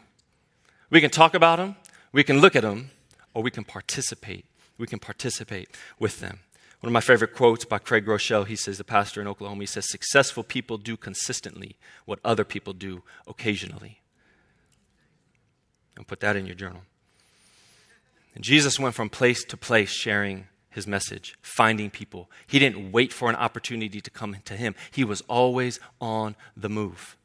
We 0.89 1.01
can 1.01 1.11
talk 1.11 1.35
about 1.35 1.57
them, 1.57 1.75
we 2.11 2.23
can 2.23 2.39
look 2.39 2.55
at 2.55 2.63
them, 2.63 2.89
or 3.35 3.43
we 3.43 3.51
can 3.51 3.63
participate. 3.63 4.45
We 4.77 4.87
can 4.87 4.99
participate 4.99 5.69
with 5.99 6.21
them. 6.21 6.39
One 6.79 6.87
of 6.89 6.93
my 6.93 7.01
favorite 7.01 7.35
quotes 7.35 7.65
by 7.65 7.79
Craig 7.79 8.05
Groeschel, 8.05 8.47
he 8.47 8.55
says, 8.55 8.77
the 8.77 8.85
pastor 8.85 9.19
in 9.19 9.27
Oklahoma, 9.27 9.61
he 9.61 9.65
says, 9.65 9.89
Successful 9.89 10.43
people 10.43 10.77
do 10.77 10.95
consistently 10.95 11.75
what 12.05 12.19
other 12.23 12.45
people 12.45 12.71
do 12.71 13.03
occasionally. 13.27 13.99
And 15.97 16.07
put 16.07 16.21
that 16.21 16.37
in 16.37 16.45
your 16.45 16.55
journal. 16.55 16.83
And 18.35 18.43
Jesus 18.43 18.79
went 18.79 18.95
from 18.95 19.09
place 19.09 19.43
to 19.45 19.57
place 19.57 19.89
sharing 19.89 20.47
his 20.69 20.87
message, 20.87 21.37
finding 21.41 21.89
people. 21.89 22.29
He 22.47 22.59
didn't 22.59 22.91
wait 22.91 23.11
for 23.11 23.29
an 23.29 23.35
opportunity 23.35 24.01
to 24.01 24.09
come 24.09 24.35
to 24.45 24.55
him, 24.55 24.75
he 24.91 25.03
was 25.03 25.21
always 25.27 25.79
on 25.99 26.35
the 26.55 26.69
move. 26.69 27.15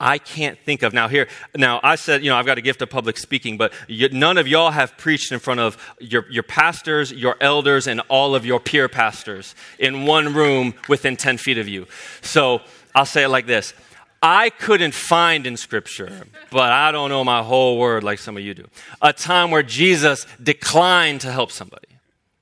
I 0.00 0.18
can't 0.18 0.58
think 0.58 0.82
of 0.82 0.92
now 0.92 1.06
here. 1.06 1.28
Now 1.54 1.78
I 1.84 1.94
said, 1.94 2.24
you 2.24 2.30
know, 2.30 2.36
I've 2.36 2.46
got 2.46 2.58
a 2.58 2.60
gift 2.60 2.82
of 2.82 2.90
public 2.90 3.16
speaking, 3.16 3.56
but 3.56 3.72
you, 3.86 4.08
none 4.08 4.36
of 4.36 4.48
y'all 4.48 4.72
have 4.72 4.96
preached 4.98 5.30
in 5.30 5.38
front 5.38 5.60
of 5.60 5.78
your, 6.00 6.28
your 6.28 6.42
pastors, 6.42 7.12
your 7.12 7.36
elders, 7.40 7.86
and 7.86 8.00
all 8.08 8.34
of 8.34 8.44
your 8.44 8.58
peer 8.58 8.88
pastors 8.88 9.54
in 9.78 10.04
one 10.04 10.34
room 10.34 10.74
within 10.88 11.16
10 11.16 11.38
feet 11.38 11.56
of 11.56 11.68
you. 11.68 11.86
So 12.20 12.62
I'll 12.96 13.06
say 13.06 13.22
it 13.22 13.28
like 13.28 13.46
this 13.46 13.74
I 14.22 14.50
couldn't 14.50 14.94
find 14.94 15.46
in 15.46 15.56
Scripture, 15.56 16.26
but 16.50 16.70
I 16.70 16.92
don't 16.92 17.08
know 17.08 17.24
my 17.24 17.42
whole 17.42 17.78
word 17.78 18.04
like 18.04 18.20
some 18.20 18.36
of 18.36 18.42
you 18.42 18.54
do, 18.54 18.68
a 19.00 19.12
time 19.12 19.50
where 19.50 19.64
Jesus 19.64 20.26
declined 20.40 21.22
to 21.22 21.32
help 21.32 21.50
somebody. 21.50 21.88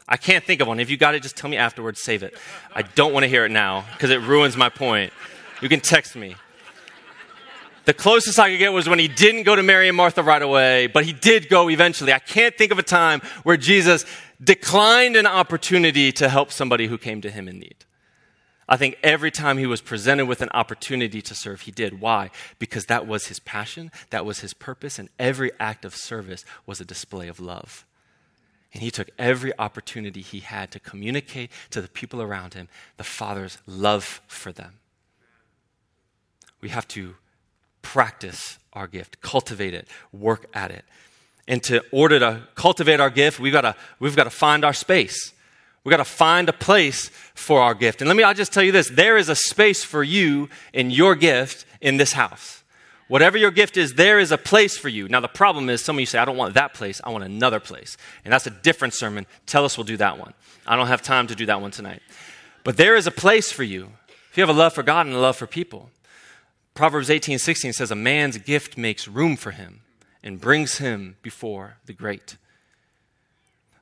I 0.07 0.17
can't 0.17 0.45
think 0.45 0.61
of 0.61 0.69
one. 0.69 0.81
If 0.81 0.91
you 0.91 0.97
got 0.97 1.15
it, 1.15 1.23
just 1.23 1.37
tell 1.37 1.49
me 1.49 1.57
afterwards, 1.57 2.03
save 2.03 2.23
it. 2.23 2.35
I 2.75 2.83
don't 2.83 3.15
want 3.15 3.23
to 3.23 3.29
hear 3.29 3.47
it 3.47 3.51
now 3.51 3.87
because 3.93 4.11
it 4.11 4.21
ruins 4.21 4.57
my 4.57 4.69
point. 4.69 5.13
You 5.63 5.69
can 5.69 5.81
text 5.81 6.17
me. 6.17 6.35
The 7.87 7.95
closest 7.95 8.39
I 8.39 8.51
could 8.51 8.59
get 8.59 8.73
was 8.73 8.89
when 8.89 8.99
he 8.99 9.09
didn't 9.09 9.45
go 9.45 9.57
to 9.57 9.63
Mary 9.63 9.89
and 9.89 9.97
Martha 9.97 10.23
right 10.23 10.43
away, 10.43 10.87
but 10.87 11.05
he 11.05 11.13
did 11.13 11.49
go 11.49 11.71
eventually. 11.71 12.13
I 12.13 12.19
can't 12.19 12.57
think 12.57 12.73
of 12.73 12.79
a 12.79 12.83
time 12.83 13.21
where 13.43 13.57
Jesus 13.57 14.05
declined 14.43 15.17
an 15.17 15.27
opportunity 15.27 16.13
to 16.13 16.29
help 16.29 16.53
somebody 16.53 16.89
who 16.89 16.99
came 16.99 17.21
to 17.23 17.31
him 17.31 17.49
in 17.49 17.59
need. 17.59 17.85
I 18.71 18.77
think 18.77 18.99
every 19.03 19.33
time 19.33 19.59
he 19.59 19.67
was 19.67 19.81
presented 19.81 20.27
with 20.27 20.43
an 20.43 20.49
opportunity 20.55 21.21
to 21.23 21.35
serve, 21.35 21.63
he 21.63 21.73
did. 21.73 22.01
Why? 22.01 22.31
Because 22.61 22.87
that 22.87 23.05
was 23.05 23.27
his 23.27 23.41
passion, 23.41 23.91
that 24.11 24.25
was 24.25 24.39
his 24.39 24.55
purpose, 24.55 24.97
and 24.97 25.09
every 25.19 25.51
act 25.59 25.85
of 25.85 25.97
service 25.97 26.45
was 26.67 26.81
a 26.81 26.85
display 26.85 27.27
of 27.27 27.41
love. 27.41 27.85
And 28.73 28.81
he 28.81 28.93
took 28.93 29.11
every 29.19 29.53
opportunity 29.59 30.21
he 30.21 30.39
had 30.39 30.71
to 30.71 30.79
communicate 30.79 31.51
to 31.71 31.83
the 31.83 31.89
people 31.89 32.23
around 32.23 32.55
him 32.55 32.69
the 32.97 33.03
Father's 33.03 33.59
love 33.67 34.23
for 34.29 34.53
them. 34.53 34.75
We 36.61 36.69
have 36.69 36.87
to 36.89 37.17
practice 37.83 38.61
our 38.73 38.87
gift, 38.87 39.21
cultivate 39.21 39.75
it, 39.75 39.89
work 40.13 40.47
at 40.55 40.71
it. 40.71 40.85
And 41.49 41.61
to 41.65 41.83
order 41.91 42.21
to 42.21 42.43
cultivate 42.55 43.01
our 43.01 43.11
gift, 43.11 43.41
we've 43.41 43.53
got 43.53 43.63
to, 43.63 43.75
we've 43.99 44.15
got 44.15 44.25
to 44.25 44.31
find 44.31 44.65
our 44.65 44.73
space. 44.73 45.33
We've 45.85 45.91
got 45.91 45.99
to 45.99 46.05
find 46.05 46.49
a 46.49 46.53
place 46.53 47.09
for 47.35 47.61
our 47.61 47.75
gift. 47.75 48.03
And 48.03 48.09
let 48.09 48.17
me, 48.17 48.23
I'll 48.23 48.35
just 48.35 48.53
tell 48.53 48.63
you 48.63 48.73
this 48.73 48.91
there 48.91 49.17
is 49.17 49.29
a 49.29 49.35
space 49.35 49.83
for 49.83 50.03
you 50.03 50.49
in 50.73 50.91
your 50.91 51.15
gift 51.15 51.65
in 51.81 51.97
this 51.97 52.13
house. 52.13 52.63
Whatever 53.09 53.37
your 53.37 53.51
gift 53.51 53.77
is, 53.77 53.95
there 53.95 54.21
is 54.21 54.31
a 54.31 54.39
place 54.39 54.79
for 54.79 54.89
you. 54.89 55.09
Now, 55.09 55.19
the 55.19 55.27
problem 55.27 55.69
is 55.69 55.83
some 55.83 55.97
of 55.97 56.01
you 56.01 56.07
say, 56.07 56.19
I 56.19 56.25
don't 56.25 56.37
want 56.37 56.55
that 56.55 56.75
place, 56.75 57.01
I 57.03 57.11
want 57.11 57.25
another 57.25 57.59
place. 57.59 57.97
And 58.25 58.33
that's 58.33 58.47
a 58.47 58.51
different 58.51 58.95
sermon. 58.95 59.27
Tell 59.47 59.65
us 59.65 59.77
we'll 59.77 59.85
do 59.85 59.97
that 59.97 60.17
one. 60.17 60.33
I 60.65 60.77
don't 60.77 60.87
have 60.87 61.03
time 61.03 61.27
to 61.27 61.35
do 61.35 61.45
that 61.47 61.61
one 61.61 61.73
tonight. 61.73 62.03
But 62.63 62.77
there 62.77 62.95
is 62.95 63.09
a 63.09 63.11
place 63.11 63.51
for 63.51 63.65
you 63.65 63.91
if 64.31 64.37
you 64.37 64.43
have 64.43 64.55
a 64.55 64.59
love 64.59 64.75
for 64.75 64.85
God 64.85 65.07
and 65.07 65.17
a 65.17 65.19
love 65.19 65.37
for 65.37 65.49
people. 65.49 65.91
Proverbs 66.75 67.11
18 67.11 67.39
16 67.39 67.73
says, 67.73 67.91
A 67.91 67.97
man's 67.97 68.39
gift 68.39 68.79
makes 68.79 69.09
room 69.09 69.35
for 69.37 69.51
him 69.51 69.81
and 70.23 70.41
brings 70.41 70.79
him 70.79 71.17
before 71.21 71.79
the 71.87 71.93
great. 71.93 72.37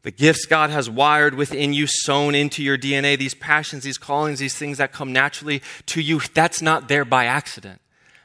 The 0.08 0.12
gifts 0.12 0.46
God 0.46 0.70
has 0.70 0.88
wired 0.88 1.34
within 1.34 1.74
you, 1.74 1.86
sown 1.86 2.34
into 2.34 2.62
your 2.62 2.78
DNA, 2.78 3.18
these 3.18 3.34
passions, 3.34 3.84
these 3.84 3.98
callings, 3.98 4.38
these 4.38 4.54
things 4.54 4.78
that 4.78 4.90
come 4.90 5.12
naturally 5.12 5.60
to 5.84 6.00
you, 6.00 6.20
that's 6.32 6.62
not 6.62 6.88
there 6.88 7.04
by 7.04 7.26
accident. 7.26 7.82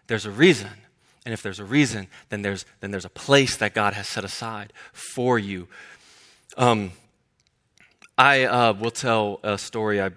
There's 0.08 0.26
a 0.26 0.32
reason. 0.32 0.70
And 1.26 1.34
if 1.34 1.44
there's 1.44 1.60
a 1.60 1.66
reason, 1.66 2.08
then 2.30 2.42
there's, 2.42 2.64
then 2.80 2.92
there's 2.92 3.04
a 3.04 3.10
place 3.10 3.58
that 3.58 3.74
God 3.74 3.96
has 3.96 4.08
set 4.08 4.24
aside 4.24 4.72
for 4.94 5.38
you. 5.38 5.68
Um, 6.56 6.94
I 8.18 8.46
uh, 8.46 8.72
will 8.72 8.90
tell 8.90 9.42
a 9.44 9.58
story 9.58 10.02
I 10.02 10.12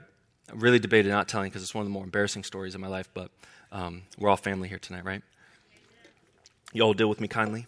really 0.54 0.78
debated 0.78 1.08
not 1.08 1.26
telling 1.26 1.50
because 1.50 1.64
it's 1.64 1.74
one 1.74 1.82
of 1.82 1.88
the 1.88 1.92
more 1.92 2.04
embarrassing 2.04 2.44
stories 2.44 2.76
in 2.76 2.80
my 2.80 2.86
life, 2.86 3.08
but 3.12 3.32
um, 3.72 4.02
we're 4.16 4.28
all 4.28 4.36
family 4.36 4.68
here 4.68 4.78
tonight, 4.78 5.04
right? 5.04 5.22
You 6.72 6.82
all 6.82 6.94
deal 6.94 7.08
with 7.08 7.20
me 7.20 7.26
kindly? 7.26 7.66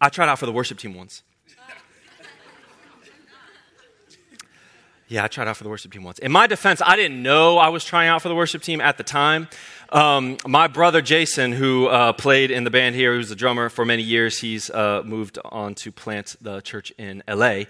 I 0.00 0.10
tried 0.10 0.28
out 0.28 0.38
for 0.38 0.46
the 0.46 0.52
worship 0.52 0.78
team 0.78 0.94
once. 0.94 1.24
Yeah, 5.10 5.24
I 5.24 5.26
tried 5.26 5.48
out 5.48 5.56
for 5.56 5.64
the 5.64 5.70
worship 5.70 5.92
team 5.92 6.04
once. 6.04 6.20
In 6.20 6.30
my 6.30 6.46
defense, 6.46 6.80
I 6.86 6.94
didn't 6.94 7.20
know 7.20 7.58
I 7.58 7.70
was 7.70 7.84
trying 7.84 8.08
out 8.08 8.22
for 8.22 8.28
the 8.28 8.34
worship 8.36 8.62
team 8.62 8.80
at 8.80 8.96
the 8.96 9.02
time. 9.02 9.48
Um, 9.88 10.36
my 10.46 10.68
brother 10.68 11.02
Jason, 11.02 11.50
who 11.50 11.88
uh, 11.88 12.12
played 12.12 12.52
in 12.52 12.62
the 12.62 12.70
band 12.70 12.94
here, 12.94 13.16
who's 13.16 13.28
a 13.32 13.34
drummer 13.34 13.68
for 13.70 13.84
many 13.84 14.04
years, 14.04 14.38
he's 14.38 14.70
uh, 14.70 15.02
moved 15.04 15.36
on 15.44 15.74
to 15.74 15.90
plant 15.90 16.36
the 16.40 16.60
church 16.60 16.92
in 16.96 17.24
LA. 17.28 17.62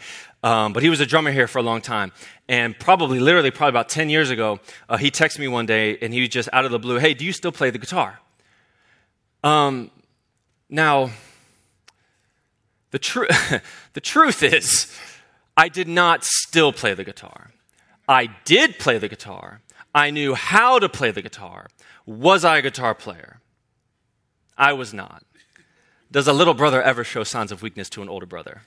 Um, 0.42 0.74
but 0.74 0.82
he 0.82 0.90
was 0.90 1.00
a 1.00 1.06
drummer 1.06 1.32
here 1.32 1.48
for 1.48 1.60
a 1.60 1.62
long 1.62 1.80
time. 1.80 2.12
And 2.46 2.78
probably, 2.78 3.20
literally, 3.20 3.50
probably 3.50 3.70
about 3.70 3.88
10 3.88 4.10
years 4.10 4.28
ago, 4.28 4.60
uh, 4.90 4.98
he 4.98 5.10
texted 5.10 5.38
me 5.38 5.48
one 5.48 5.64
day 5.64 5.96
and 6.02 6.12
he 6.12 6.20
was 6.20 6.28
just 6.28 6.50
out 6.52 6.66
of 6.66 6.72
the 6.72 6.78
blue, 6.78 6.98
Hey, 6.98 7.14
do 7.14 7.24
you 7.24 7.32
still 7.32 7.52
play 7.52 7.70
the 7.70 7.78
guitar? 7.78 8.20
Um, 9.42 9.90
now, 10.68 11.08
the, 12.90 12.98
tr- 12.98 13.32
the 13.94 14.00
truth 14.02 14.42
is, 14.42 14.94
I 15.56 15.68
did 15.68 15.88
not 15.88 16.24
still 16.24 16.72
play 16.72 16.94
the 16.94 17.04
guitar. 17.04 17.50
I 18.08 18.28
did 18.44 18.78
play 18.78 18.98
the 18.98 19.08
guitar. 19.08 19.60
I 19.94 20.10
knew 20.10 20.34
how 20.34 20.78
to 20.78 20.88
play 20.88 21.10
the 21.10 21.22
guitar. 21.22 21.68
Was 22.06 22.44
I 22.44 22.58
a 22.58 22.62
guitar 22.62 22.94
player? 22.94 23.40
I 24.56 24.72
was 24.72 24.92
not. 24.94 25.24
Does 26.12 26.26
a 26.26 26.32
little 26.32 26.54
brother 26.54 26.82
ever 26.82 27.04
show 27.04 27.24
signs 27.24 27.52
of 27.52 27.62
weakness 27.62 27.88
to 27.90 28.02
an 28.02 28.08
older 28.08 28.26
brother? 28.26 28.62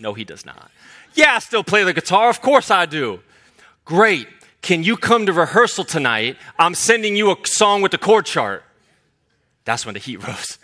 No, 0.00 0.14
he 0.14 0.24
does 0.24 0.44
not. 0.44 0.70
Yeah, 1.14 1.34
I 1.36 1.38
still 1.38 1.64
play 1.64 1.84
the 1.84 1.92
guitar. 1.92 2.28
Of 2.28 2.40
course 2.40 2.70
I 2.70 2.86
do. 2.86 3.20
Great. 3.84 4.28
Can 4.62 4.82
you 4.82 4.96
come 4.96 5.26
to 5.26 5.32
rehearsal 5.32 5.84
tonight? 5.84 6.36
I'm 6.58 6.74
sending 6.74 7.16
you 7.16 7.30
a 7.30 7.36
song 7.44 7.82
with 7.82 7.92
the 7.92 7.98
chord 7.98 8.26
chart. 8.26 8.64
That's 9.64 9.86
when 9.86 9.94
the 9.94 10.00
heat 10.00 10.16
rose. 10.26 10.58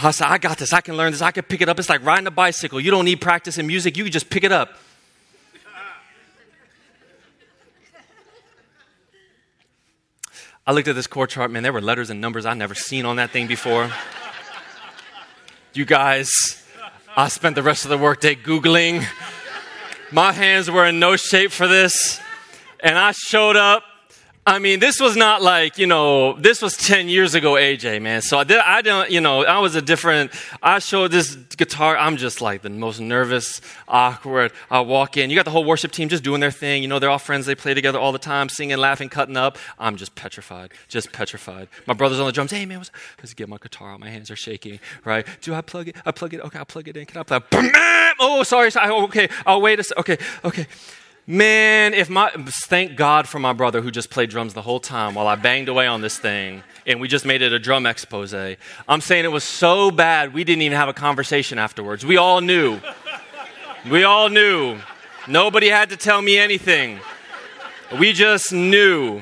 I 0.00 0.12
said, 0.12 0.28
I 0.28 0.38
got 0.38 0.58
this. 0.58 0.72
I 0.72 0.80
can 0.80 0.96
learn 0.96 1.10
this. 1.10 1.22
I 1.22 1.32
can 1.32 1.42
pick 1.42 1.60
it 1.60 1.68
up. 1.68 1.78
It's 1.78 1.88
like 1.88 2.04
riding 2.04 2.26
a 2.28 2.30
bicycle. 2.30 2.80
You 2.80 2.90
don't 2.92 3.04
need 3.04 3.20
practice 3.20 3.58
in 3.58 3.66
music. 3.66 3.96
You 3.96 4.04
can 4.04 4.12
just 4.12 4.30
pick 4.30 4.44
it 4.44 4.52
up. 4.52 4.78
I 10.64 10.72
looked 10.72 10.86
at 10.86 10.94
this 10.94 11.06
chord 11.06 11.30
chart, 11.30 11.50
man. 11.50 11.62
There 11.62 11.72
were 11.72 11.80
letters 11.80 12.10
and 12.10 12.20
numbers 12.20 12.46
I'd 12.46 12.58
never 12.58 12.74
seen 12.74 13.06
on 13.06 13.16
that 13.16 13.30
thing 13.30 13.46
before. 13.46 13.90
you 15.72 15.84
guys, 15.84 16.30
I 17.16 17.28
spent 17.28 17.54
the 17.54 17.62
rest 17.62 17.84
of 17.84 17.88
the 17.88 17.98
workday 17.98 18.34
Googling. 18.34 19.04
My 20.12 20.32
hands 20.32 20.70
were 20.70 20.86
in 20.86 21.00
no 21.00 21.16
shape 21.16 21.50
for 21.50 21.66
this. 21.66 22.20
and 22.80 22.96
I 22.96 23.12
showed 23.12 23.56
up 23.56 23.82
I 24.48 24.60
mean, 24.60 24.80
this 24.80 24.98
was 24.98 25.14
not 25.14 25.42
like, 25.42 25.76
you 25.76 25.86
know, 25.86 26.32
this 26.32 26.62
was 26.62 26.74
10 26.78 27.10
years 27.10 27.34
ago, 27.34 27.52
AJ, 27.52 28.00
man. 28.00 28.22
So 28.22 28.38
I, 28.38 28.44
did, 28.44 28.56
I 28.56 28.80
don't, 28.80 29.10
you 29.10 29.20
know, 29.20 29.44
I 29.44 29.58
was 29.58 29.74
a 29.74 29.82
different, 29.82 30.32
I 30.62 30.78
showed 30.78 31.10
this 31.10 31.34
guitar. 31.34 31.98
I'm 31.98 32.16
just 32.16 32.40
like 32.40 32.62
the 32.62 32.70
most 32.70 32.98
nervous, 32.98 33.60
awkward. 33.86 34.52
I 34.70 34.80
walk 34.80 35.18
in. 35.18 35.28
You 35.28 35.36
got 35.36 35.44
the 35.44 35.50
whole 35.50 35.66
worship 35.66 35.92
team 35.92 36.08
just 36.08 36.24
doing 36.24 36.40
their 36.40 36.50
thing. 36.50 36.80
You 36.80 36.88
know, 36.88 36.98
they're 36.98 37.10
all 37.10 37.18
friends. 37.18 37.44
They 37.44 37.54
play 37.54 37.74
together 37.74 37.98
all 37.98 38.10
the 38.10 38.18
time, 38.18 38.48
singing, 38.48 38.78
laughing, 38.78 39.10
cutting 39.10 39.36
up. 39.36 39.58
I'm 39.78 39.96
just 39.96 40.14
petrified, 40.14 40.72
just 40.88 41.12
petrified. 41.12 41.68
My 41.84 41.92
brother's 41.92 42.18
on 42.18 42.24
the 42.24 42.32
drums. 42.32 42.50
Hey, 42.50 42.64
man, 42.64 42.78
what's, 42.78 42.90
let's 43.18 43.34
get 43.34 43.50
my 43.50 43.58
guitar 43.58 43.92
out. 43.92 44.00
My 44.00 44.08
hands 44.08 44.30
are 44.30 44.36
shaking, 44.36 44.80
right? 45.04 45.26
Do 45.42 45.52
I 45.52 45.60
plug 45.60 45.88
it? 45.88 45.96
I 46.06 46.10
plug 46.10 46.32
it. 46.32 46.40
Okay, 46.40 46.58
I'll 46.58 46.64
plug 46.64 46.88
it 46.88 46.96
in. 46.96 47.04
Can 47.04 47.20
I 47.20 47.22
plug 47.22 47.44
it? 47.52 48.16
Oh, 48.18 48.42
sorry. 48.44 48.70
sorry. 48.70 48.90
Okay, 48.90 49.28
I'll 49.44 49.60
wait 49.60 49.78
a 49.78 49.84
second. 49.84 50.00
Okay, 50.00 50.24
okay. 50.42 50.66
Man, 51.30 51.92
if 51.92 52.08
my 52.08 52.30
thank 52.68 52.96
God 52.96 53.28
for 53.28 53.38
my 53.38 53.52
brother 53.52 53.82
who 53.82 53.90
just 53.90 54.08
played 54.08 54.30
drums 54.30 54.54
the 54.54 54.62
whole 54.62 54.80
time 54.80 55.14
while 55.14 55.26
I 55.26 55.34
banged 55.34 55.68
away 55.68 55.86
on 55.86 56.00
this 56.00 56.16
thing 56.16 56.62
and 56.86 57.02
we 57.02 57.06
just 57.06 57.26
made 57.26 57.42
it 57.42 57.52
a 57.52 57.58
drum 57.58 57.84
expose. 57.84 58.32
I'm 58.32 59.02
saying 59.02 59.26
it 59.26 59.28
was 59.28 59.44
so 59.44 59.90
bad 59.90 60.32
we 60.32 60.42
didn't 60.42 60.62
even 60.62 60.78
have 60.78 60.88
a 60.88 60.94
conversation 60.94 61.58
afterwards. 61.58 62.02
We 62.02 62.16
all 62.16 62.40
knew. 62.40 62.80
We 63.90 64.04
all 64.04 64.30
knew. 64.30 64.78
Nobody 65.28 65.68
had 65.68 65.90
to 65.90 65.98
tell 65.98 66.22
me 66.22 66.38
anything. 66.38 66.98
We 68.00 68.14
just 68.14 68.50
knew. 68.50 69.20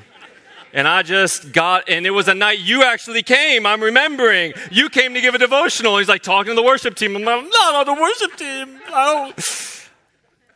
And 0.73 0.87
I 0.87 1.03
just 1.03 1.51
got, 1.51 1.89
and 1.89 2.07
it 2.07 2.11
was 2.11 2.29
a 2.29 2.35
night 2.35 2.61
you 2.61 2.85
actually 2.85 3.25
came. 3.25 3.67
I'm 3.67 3.83
remembering. 3.83 4.53
You 4.71 4.91
came 4.91 5.13
to 5.15 5.21
give 5.21 5.35
a 5.35 5.39
devotional. 5.39 5.99
He's 5.99 6.09
like 6.09 6.23
talking 6.23 6.53
to 6.53 6.55
the 6.55 6.63
worship 6.63 6.95
team. 6.95 7.17
I'm 7.17 7.25
like, 7.25 7.51
not 7.51 7.75
on 7.75 7.97
the 7.97 8.01
worship 8.01 8.37
team. 8.37 8.79
I 8.95 9.13
don't 9.13 9.37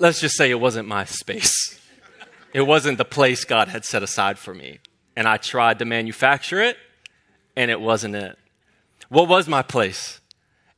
let's 0.01 0.21
just 0.21 0.37
say 0.37 0.51
it 0.51 0.59
wasn't 0.59 0.89
my 0.89 1.05
space. 1.05 1.77
It 2.53 2.63
wasn't 2.63 2.99
the 2.99 3.05
place 3.05 3.45
God 3.45 3.69
had 3.69 3.85
set 3.85 4.03
aside 4.03 4.37
for 4.37 4.53
me. 4.53 4.81
And 5.15 5.29
I 5.29 5.37
tried 5.37 5.79
to 5.79 5.85
manufacture 5.85 6.61
it, 6.61 6.77
and 7.55 7.71
it 7.71 7.81
wasn't 7.81 8.17
it. 8.17 8.37
What 9.09 9.29
was 9.29 9.47
my 9.47 9.63
place? 9.63 10.21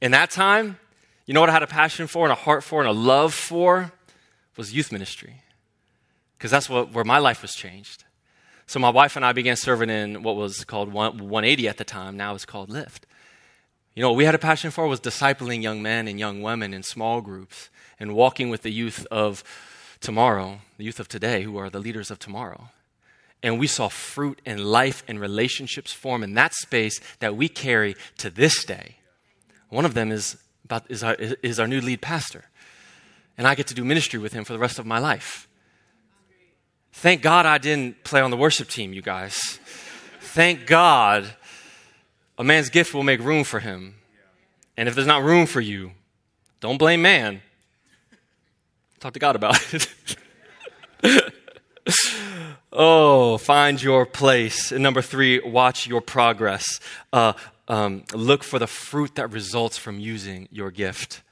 In 0.02 0.10
that 0.10 0.30
time, 0.30 0.78
you 1.24 1.32
know 1.32 1.40
what 1.40 1.48
I 1.48 1.54
had 1.54 1.62
a 1.62 1.66
passion 1.66 2.08
for 2.08 2.26
and 2.26 2.32
a 2.32 2.34
heart 2.34 2.62
for 2.62 2.82
and 2.82 2.90
a 2.90 2.92
love 2.92 3.32
for? 3.32 3.90
Was 4.58 4.74
youth 4.74 4.92
ministry. 4.92 5.36
Because 6.36 6.50
that's 6.50 6.68
what, 6.68 6.92
where 6.92 7.04
my 7.04 7.16
life 7.16 7.40
was 7.40 7.54
changed. 7.54 8.04
So 8.66 8.78
my 8.78 8.90
wife 8.90 9.16
and 9.16 9.24
I 9.24 9.32
began 9.32 9.56
serving 9.56 9.88
in 9.88 10.22
what 10.22 10.36
was 10.36 10.66
called 10.66 10.92
180 10.92 11.68
at 11.68 11.78
the 11.78 11.84
time. 11.84 12.18
Now 12.18 12.34
it's 12.34 12.44
called 12.44 12.68
Lift. 12.68 13.06
You 13.94 14.02
know, 14.02 14.10
what 14.10 14.18
we 14.18 14.26
had 14.26 14.34
a 14.34 14.38
passion 14.38 14.70
for 14.70 14.86
was 14.86 15.00
discipling 15.00 15.62
young 15.62 15.80
men 15.80 16.06
and 16.06 16.20
young 16.20 16.42
women 16.42 16.74
in 16.74 16.82
small 16.82 17.22
groups 17.22 17.70
and 18.02 18.16
walking 18.16 18.50
with 18.50 18.62
the 18.62 18.72
youth 18.72 19.06
of 19.12 19.44
tomorrow, 20.00 20.58
the 20.76 20.82
youth 20.82 20.98
of 20.98 21.06
today, 21.06 21.44
who 21.44 21.56
are 21.56 21.70
the 21.70 21.78
leaders 21.78 22.10
of 22.10 22.18
tomorrow. 22.18 22.68
And 23.44 23.60
we 23.60 23.68
saw 23.68 23.88
fruit 23.88 24.42
and 24.44 24.64
life 24.64 25.04
and 25.06 25.20
relationships 25.20 25.92
form 25.92 26.24
in 26.24 26.34
that 26.34 26.52
space 26.52 27.00
that 27.20 27.36
we 27.36 27.48
carry 27.48 27.94
to 28.18 28.28
this 28.28 28.64
day. 28.64 28.96
One 29.68 29.84
of 29.84 29.94
them 29.94 30.10
is, 30.10 30.36
about, 30.64 30.90
is, 30.90 31.04
our, 31.04 31.14
is 31.14 31.60
our 31.60 31.68
new 31.68 31.80
lead 31.80 32.00
pastor. 32.00 32.46
And 33.38 33.46
I 33.46 33.54
get 33.54 33.68
to 33.68 33.74
do 33.74 33.84
ministry 33.84 34.18
with 34.18 34.32
him 34.32 34.42
for 34.42 34.52
the 34.52 34.58
rest 34.58 34.80
of 34.80 34.84
my 34.84 34.98
life. 34.98 35.48
Thank 36.92 37.22
God 37.22 37.46
I 37.46 37.58
didn't 37.58 38.02
play 38.02 38.20
on 38.20 38.32
the 38.32 38.36
worship 38.36 38.68
team, 38.68 38.92
you 38.92 39.00
guys. 39.00 39.60
Thank 40.20 40.66
God 40.66 41.36
a 42.36 42.42
man's 42.42 42.68
gift 42.68 42.94
will 42.94 43.04
make 43.04 43.20
room 43.20 43.44
for 43.44 43.60
him. 43.60 43.94
And 44.76 44.88
if 44.88 44.96
there's 44.96 45.06
not 45.06 45.22
room 45.22 45.46
for 45.46 45.60
you, 45.60 45.92
don't 46.60 46.78
blame 46.78 47.02
man. 47.02 47.42
Talk 49.02 49.14
to 49.14 49.18
God 49.18 49.34
about 49.34 49.74
it. 49.74 49.88
oh, 52.72 53.36
find 53.36 53.82
your 53.82 54.06
place. 54.06 54.70
And 54.70 54.80
number 54.80 55.02
three, 55.02 55.40
watch 55.40 55.88
your 55.88 56.00
progress. 56.00 56.78
Uh, 57.12 57.32
um, 57.66 58.04
look 58.14 58.44
for 58.44 58.60
the 58.60 58.68
fruit 58.68 59.16
that 59.16 59.32
results 59.32 59.76
from 59.76 59.98
using 59.98 60.46
your 60.52 60.70
gift. 60.70 61.24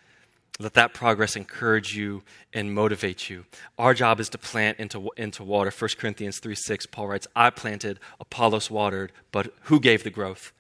Let 0.58 0.74
that 0.74 0.94
progress 0.94 1.36
encourage 1.36 1.94
you 1.94 2.24
and 2.52 2.74
motivate 2.74 3.30
you. 3.30 3.44
Our 3.78 3.94
job 3.94 4.18
is 4.18 4.28
to 4.30 4.38
plant 4.38 4.80
into, 4.80 5.08
into 5.16 5.44
water. 5.44 5.70
1 5.70 5.90
Corinthians 5.96 6.40
3 6.40 6.56
6, 6.56 6.86
Paul 6.86 7.06
writes, 7.06 7.28
I 7.36 7.50
planted, 7.50 8.00
Apollos 8.18 8.68
watered, 8.68 9.12
but 9.30 9.54
who 9.66 9.78
gave 9.78 10.02
the 10.02 10.10
growth? 10.10 10.52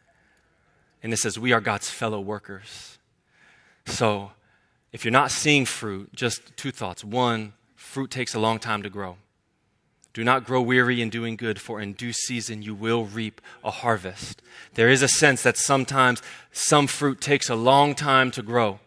And 1.02 1.12
it 1.12 1.16
says, 1.16 1.40
We 1.40 1.50
are 1.50 1.60
God's 1.60 1.90
fellow 1.90 2.20
workers. 2.20 2.98
So, 3.84 4.30
if 4.92 5.04
you're 5.04 5.12
not 5.12 5.30
seeing 5.30 5.64
fruit, 5.64 6.12
just 6.14 6.56
two 6.56 6.72
thoughts. 6.72 7.04
One, 7.04 7.52
fruit 7.76 8.10
takes 8.10 8.34
a 8.34 8.40
long 8.40 8.58
time 8.58 8.82
to 8.82 8.90
grow. 8.90 9.16
Do 10.12 10.24
not 10.24 10.44
grow 10.44 10.60
weary 10.60 11.00
in 11.00 11.08
doing 11.08 11.36
good, 11.36 11.60
for 11.60 11.80
in 11.80 11.92
due 11.92 12.12
season 12.12 12.62
you 12.62 12.74
will 12.74 13.04
reap 13.04 13.40
a 13.62 13.70
harvest. 13.70 14.42
There 14.74 14.88
is 14.88 15.02
a 15.02 15.08
sense 15.08 15.42
that 15.44 15.56
sometimes 15.56 16.20
some 16.50 16.88
fruit 16.88 17.20
takes 17.20 17.48
a 17.48 17.54
long 17.54 17.94
time 17.94 18.32
to 18.32 18.42
grow. 18.42 18.80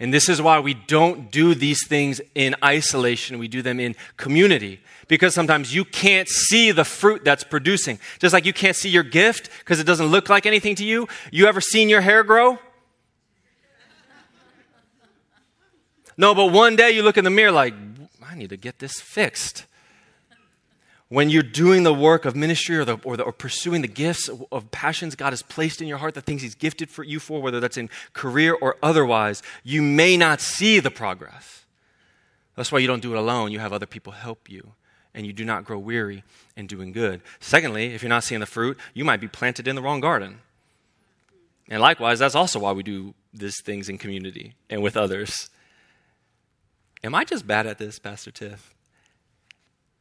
And 0.00 0.12
this 0.12 0.28
is 0.28 0.42
why 0.42 0.58
we 0.58 0.74
don't 0.74 1.30
do 1.30 1.54
these 1.54 1.86
things 1.86 2.20
in 2.34 2.56
isolation. 2.64 3.38
We 3.38 3.46
do 3.46 3.62
them 3.62 3.78
in 3.78 3.94
community 4.16 4.80
because 5.06 5.34
sometimes 5.34 5.74
you 5.74 5.84
can't 5.84 6.28
see 6.28 6.72
the 6.72 6.84
fruit 6.84 7.24
that's 7.24 7.44
producing. 7.44 7.98
Just 8.18 8.32
like 8.32 8.46
you 8.46 8.52
can't 8.52 8.74
see 8.74 8.88
your 8.88 9.02
gift 9.02 9.50
because 9.60 9.78
it 9.78 9.84
doesn't 9.84 10.06
look 10.06 10.28
like 10.28 10.46
anything 10.46 10.74
to 10.76 10.84
you. 10.84 11.06
You 11.30 11.46
ever 11.46 11.60
seen 11.60 11.88
your 11.88 12.00
hair 12.00 12.24
grow? 12.24 12.58
No, 16.16 16.34
but 16.34 16.52
one 16.52 16.76
day 16.76 16.92
you 16.92 17.02
look 17.02 17.16
in 17.16 17.24
the 17.24 17.30
mirror 17.30 17.52
like, 17.52 17.74
I 18.24 18.34
need 18.34 18.50
to 18.50 18.56
get 18.56 18.78
this 18.78 19.00
fixed. 19.00 19.66
When 21.08 21.30
you're 21.30 21.42
doing 21.42 21.82
the 21.82 21.94
work 21.94 22.24
of 22.24 22.34
ministry 22.34 22.76
or, 22.76 22.84
the, 22.84 22.98
or, 23.04 23.16
the, 23.16 23.22
or 23.22 23.32
pursuing 23.32 23.82
the 23.82 23.88
gifts 23.88 24.28
of, 24.50 24.70
passions 24.70 25.14
God 25.14 25.30
has 25.30 25.42
placed 25.42 25.80
in 25.80 25.86
your 25.86 25.98
heart, 25.98 26.14
the 26.14 26.20
things 26.20 26.42
He's 26.42 26.54
gifted 26.54 26.90
for 26.90 27.04
you 27.04 27.20
for, 27.20 27.40
whether 27.40 27.60
that's 27.60 27.76
in 27.76 27.90
career 28.12 28.54
or 28.54 28.76
otherwise, 28.82 29.42
you 29.62 29.82
may 29.82 30.16
not 30.16 30.40
see 30.40 30.80
the 30.80 30.90
progress. 30.90 31.64
That's 32.56 32.72
why 32.72 32.78
you 32.78 32.86
don't 32.86 33.02
do 33.02 33.14
it 33.14 33.18
alone. 33.18 33.52
You 33.52 33.58
have 33.58 33.72
other 33.72 33.86
people 33.86 34.12
help 34.12 34.50
you 34.50 34.72
and 35.14 35.26
you 35.26 35.32
do 35.32 35.44
not 35.44 35.64
grow 35.64 35.78
weary 35.78 36.24
in 36.56 36.66
doing 36.66 36.92
good. 36.92 37.20
Secondly, 37.38 37.94
if 37.94 38.02
you're 38.02 38.08
not 38.08 38.24
seeing 38.24 38.40
the 38.40 38.46
fruit, 38.46 38.78
you 38.94 39.04
might 39.04 39.20
be 39.20 39.28
planted 39.28 39.68
in 39.68 39.76
the 39.76 39.82
wrong 39.82 40.00
garden. 40.00 40.40
And 41.68 41.80
likewise, 41.80 42.18
that's 42.18 42.34
also 42.34 42.58
why 42.58 42.72
we 42.72 42.82
do 42.82 43.14
these 43.32 43.60
things 43.62 43.88
in 43.88 43.98
community 43.98 44.54
and 44.68 44.82
with 44.82 44.96
others. 44.96 45.48
Am 47.04 47.14
I 47.14 47.24
just 47.24 47.46
bad 47.46 47.66
at 47.66 47.76
this, 47.76 47.98
Pastor 47.98 48.30
Tiff? 48.30 48.74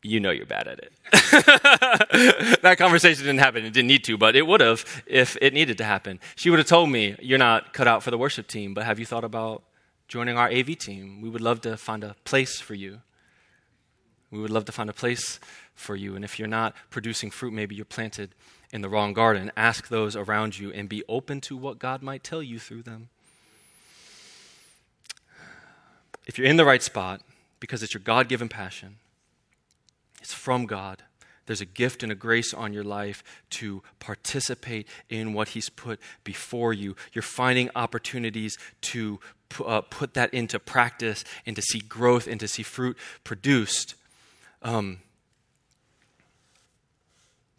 You 0.04 0.22
know 0.22 0.32
you're 0.32 0.46
bad 0.46 0.68
at 0.68 0.80
it. 0.80 0.94
that 2.62 2.78
conversation 2.78 3.26
didn't 3.26 3.40
happen. 3.40 3.66
It 3.66 3.74
didn't 3.74 3.88
need 3.88 4.06
to, 4.06 4.18
but 4.18 4.38
it 4.38 4.48
would 4.48 4.62
have 4.62 4.86
if 5.06 5.38
it 5.42 5.54
needed 5.54 5.78
to 5.80 5.84
happen. 5.84 6.20
She 6.36 6.50
would 6.50 6.60
have 6.60 6.68
told 6.68 6.90
me, 6.90 7.16
You're 7.22 7.38
not 7.38 7.74
cut 7.74 7.88
out 7.88 8.04
for 8.04 8.12
the 8.12 8.18
worship 8.18 8.48
team, 8.48 8.74
but 8.74 8.86
have 8.86 9.00
you 9.00 9.06
thought 9.06 9.26
about 9.26 9.64
joining 10.08 10.38
our 10.38 10.50
AV 10.50 10.78
team? 10.78 11.22
We 11.22 11.30
would 11.30 11.42
love 11.42 11.62
to 11.62 11.76
find 11.78 12.04
a 12.04 12.16
place 12.24 12.60
for 12.60 12.74
you. 12.74 13.02
We 14.32 14.40
would 14.40 14.50
love 14.50 14.66
to 14.66 14.72
find 14.72 14.90
a 14.90 14.94
place 14.94 15.40
for 15.76 15.96
you. 15.96 16.16
And 16.16 16.26
if 16.26 16.40
you're 16.40 16.48
not 16.48 16.74
producing 16.90 17.32
fruit, 17.32 17.54
maybe 17.54 17.76
you're 17.76 17.86
planted 17.86 18.34
in 18.72 18.82
the 18.82 18.90
wrong 18.90 19.14
garden. 19.14 19.52
Ask 19.56 19.90
those 19.90 20.16
around 20.16 20.58
you 20.58 20.72
and 20.72 20.90
be 20.90 21.04
open 21.08 21.40
to 21.42 21.56
what 21.56 21.80
God 21.80 22.02
might 22.02 22.24
tell 22.24 22.42
you 22.42 22.60
through 22.60 22.84
them. 22.84 23.10
If 26.26 26.38
you're 26.38 26.48
in 26.48 26.58
the 26.58 26.66
right 26.66 26.82
spot, 26.82 27.22
because 27.60 27.84
it's 27.84 27.94
your 27.94 28.02
God 28.04 28.28
given 28.28 28.50
passion, 28.50 28.98
it's 30.22 30.34
from 30.34 30.66
God. 30.66 31.04
There's 31.46 31.62
a 31.62 31.66
gift 31.66 32.04
and 32.04 32.12
a 32.12 32.16
grace 32.16 32.54
on 32.54 32.72
your 32.72 32.86
life 32.86 33.22
to 33.52 33.84
participate 34.00 34.88
in 35.10 35.34
what 35.34 35.50
He's 35.50 35.70
put 35.70 36.00
before 36.24 36.72
you. 36.72 36.96
You're 37.12 37.22
finding 37.22 37.70
opportunities 37.76 38.58
to 38.82 39.20
uh, 39.66 39.82
put 39.82 40.14
that 40.14 40.34
into 40.34 40.58
practice 40.60 41.26
and 41.46 41.56
to 41.58 41.62
see 41.62 41.80
growth 41.80 42.28
and 42.28 42.40
to 42.40 42.48
see 42.48 42.64
fruit 42.64 42.98
produced 43.26 43.96
um, 44.64 45.00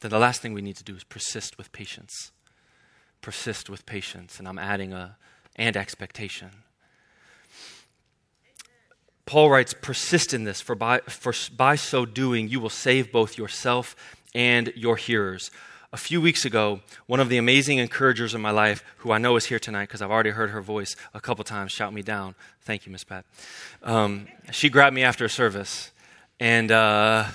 then 0.00 0.11
the 0.11 0.18
last 0.18 0.42
thing 0.42 0.53
we 0.53 0.62
need 0.62 0.77
to 0.77 0.85
do 0.85 0.96
is 0.96 1.05
persist 1.05 1.57
with 1.57 1.72
patience. 1.72 2.31
Persist 3.20 3.70
with 3.70 3.87
patience. 3.87 4.38
And 4.38 4.48
I'm 4.48 4.59
adding 4.59 4.92
a 4.92 5.16
and 5.57 5.77
expectation. 5.77 6.50
Paul 9.27 9.51
writes, 9.51 9.75
persist 9.75 10.35
in 10.35 10.45
this, 10.45 10.61
for 10.61 10.75
by, 10.75 11.01
for 11.01 11.33
by 11.57 11.77
so 11.77 12.05
doing 12.05 12.49
you 12.49 12.61
will 12.61 12.71
save 12.71 13.11
both 13.11 13.39
yourself 13.39 13.97
and 14.35 14.73
your 14.77 14.97
hearers. 14.97 15.51
A 15.93 15.97
few 15.97 16.21
weeks 16.21 16.45
ago, 16.45 16.81
one 17.07 17.21
of 17.21 17.29
the 17.29 17.39
amazing 17.39 17.79
encouragers 17.79 18.35
in 18.35 18.41
my 18.41 18.51
life, 18.51 18.85
who 18.99 19.13
I 19.13 19.19
know 19.19 19.37
is 19.37 19.47
here 19.47 19.61
tonight 19.61 19.85
because 19.85 20.03
I've 20.03 20.11
already 20.11 20.31
heard 20.31 20.51
her 20.51 20.61
voice 20.61 20.97
a 21.15 21.21
couple 21.21 21.45
times 21.45 21.71
shout 21.71 21.95
me 21.95 22.03
down. 22.03 22.35
Thank 22.63 22.85
you, 22.85 22.93
Miss 22.93 23.05
Pat. 23.05 23.25
Um, 23.83 24.27
she 24.51 24.69
grabbed 24.69 24.95
me 24.95 25.05
after 25.05 25.25
a 25.25 25.31
service 25.31 25.93
and 26.41 26.73
uh, 26.73 27.27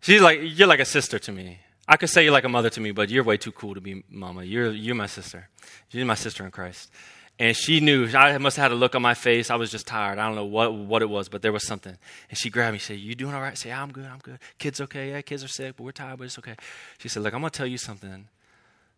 she's 0.00 0.22
like, 0.22 0.38
You're 0.42 0.68
like 0.68 0.80
a 0.80 0.84
sister 0.84 1.18
to 1.18 1.32
me. 1.32 1.58
I 1.86 1.96
could 1.96 2.08
say 2.08 2.22
you're 2.22 2.32
like 2.32 2.44
a 2.44 2.48
mother 2.48 2.70
to 2.70 2.80
me, 2.80 2.92
but 2.92 3.10
you're 3.10 3.24
way 3.24 3.36
too 3.36 3.52
cool 3.52 3.74
to 3.74 3.80
be 3.80 4.04
mama. 4.08 4.44
You're, 4.44 4.72
you're 4.72 4.94
my 4.94 5.06
sister. 5.06 5.48
You're 5.90 6.06
my 6.06 6.14
sister 6.14 6.44
in 6.44 6.50
Christ. 6.50 6.90
And 7.38 7.56
she 7.56 7.80
knew. 7.80 8.06
I 8.14 8.38
must 8.38 8.56
have 8.56 8.64
had 8.64 8.72
a 8.72 8.76
look 8.76 8.94
on 8.94 9.02
my 9.02 9.14
face. 9.14 9.50
I 9.50 9.56
was 9.56 9.70
just 9.70 9.86
tired. 9.86 10.18
I 10.18 10.26
don't 10.26 10.36
know 10.36 10.44
what, 10.44 10.72
what 10.72 11.02
it 11.02 11.08
was, 11.10 11.28
but 11.28 11.42
there 11.42 11.52
was 11.52 11.66
something. 11.66 11.96
And 12.28 12.38
she 12.38 12.48
grabbed 12.48 12.74
me. 12.74 12.78
She 12.78 12.86
said, 12.86 12.98
You 13.00 13.14
doing 13.14 13.34
all 13.34 13.40
right? 13.40 13.66
I 13.66 13.68
Yeah, 13.68 13.82
I'm 13.82 13.90
good. 13.90 14.06
I'm 14.06 14.18
good. 14.18 14.38
Kids 14.58 14.80
okay? 14.80 15.10
Yeah, 15.10 15.20
kids 15.22 15.42
are 15.42 15.48
sick, 15.48 15.74
but 15.76 15.82
we're 15.82 15.92
tired, 15.92 16.18
but 16.18 16.24
it's 16.24 16.38
okay. 16.38 16.54
She 16.98 17.08
said, 17.08 17.22
Look, 17.22 17.34
I'm 17.34 17.40
going 17.40 17.50
to 17.50 17.56
tell 17.56 17.66
you 17.66 17.78
something. 17.78 18.28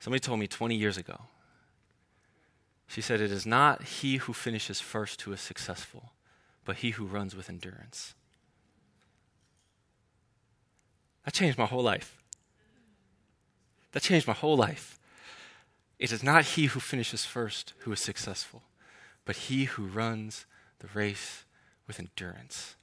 Somebody 0.01 0.21
told 0.21 0.39
me 0.39 0.47
20 0.47 0.75
years 0.77 0.99
ago. 0.99 1.19
She 2.89 3.01
said, 3.01 3.23
It 3.23 3.33
is 3.33 3.47
not 3.47 3.83
he 3.83 4.19
who 4.19 4.35
finishes 4.35 4.81
first 4.81 5.23
who 5.23 5.33
is 5.33 5.41
successful, 5.41 6.13
but 6.65 6.77
he 6.77 6.91
who 6.91 7.07
runs 7.07 7.35
with 7.35 7.49
endurance. 7.49 8.15
That 11.25 11.33
changed 11.33 11.57
my 11.57 11.67
whole 11.67 11.83
life. 11.83 12.23
That 13.93 14.03
changed 14.03 14.27
my 14.27 14.35
whole 14.35 14.57
life. 14.57 14.99
It 15.99 16.13
is 16.13 16.23
not 16.23 16.45
he 16.45 16.67
who 16.67 16.81
finishes 16.81 17.25
first 17.25 17.73
who 17.81 17.93
is 17.93 18.01
successful, 18.01 18.63
but 19.25 19.37
he 19.37 19.65
who 19.65 19.87
runs 19.87 20.47
the 20.81 20.89
race 20.93 21.45
with 21.87 21.99
endurance. 21.99 22.77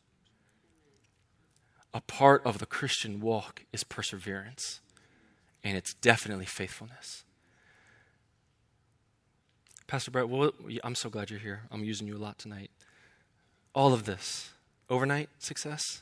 A 1.93 2.01
part 2.01 2.41
of 2.43 2.57
the 2.57 2.65
Christian 2.65 3.21
walk 3.21 3.65
is 3.71 3.83
perseverance, 3.83 4.81
and 5.63 5.77
it's 5.77 5.93
definitely 5.93 6.45
faithfulness. 6.45 7.23
Pastor 9.85 10.09
Brett, 10.09 10.27
well, 10.27 10.51
I'm 10.83 10.95
so 10.95 11.09
glad 11.09 11.29
you're 11.29 11.39
here. 11.39 11.63
I'm 11.69 11.83
using 11.83 12.07
you 12.07 12.17
a 12.17 12.17
lot 12.17 12.39
tonight. 12.39 12.71
All 13.75 13.93
of 13.93 14.05
this, 14.05 14.49
overnight 14.89 15.29
success? 15.37 16.01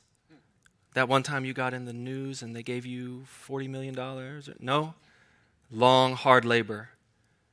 That 0.93 1.09
one 1.09 1.23
time 1.23 1.43
you 1.43 1.53
got 1.53 1.73
in 1.73 1.85
the 1.85 1.93
news 1.93 2.41
and 2.41 2.55
they 2.55 2.63
gave 2.63 2.85
you 2.85 3.25
$40 3.47 3.69
million? 3.69 3.95
No. 4.59 4.93
Long, 5.69 6.13
hard 6.13 6.45
labor. 6.45 6.89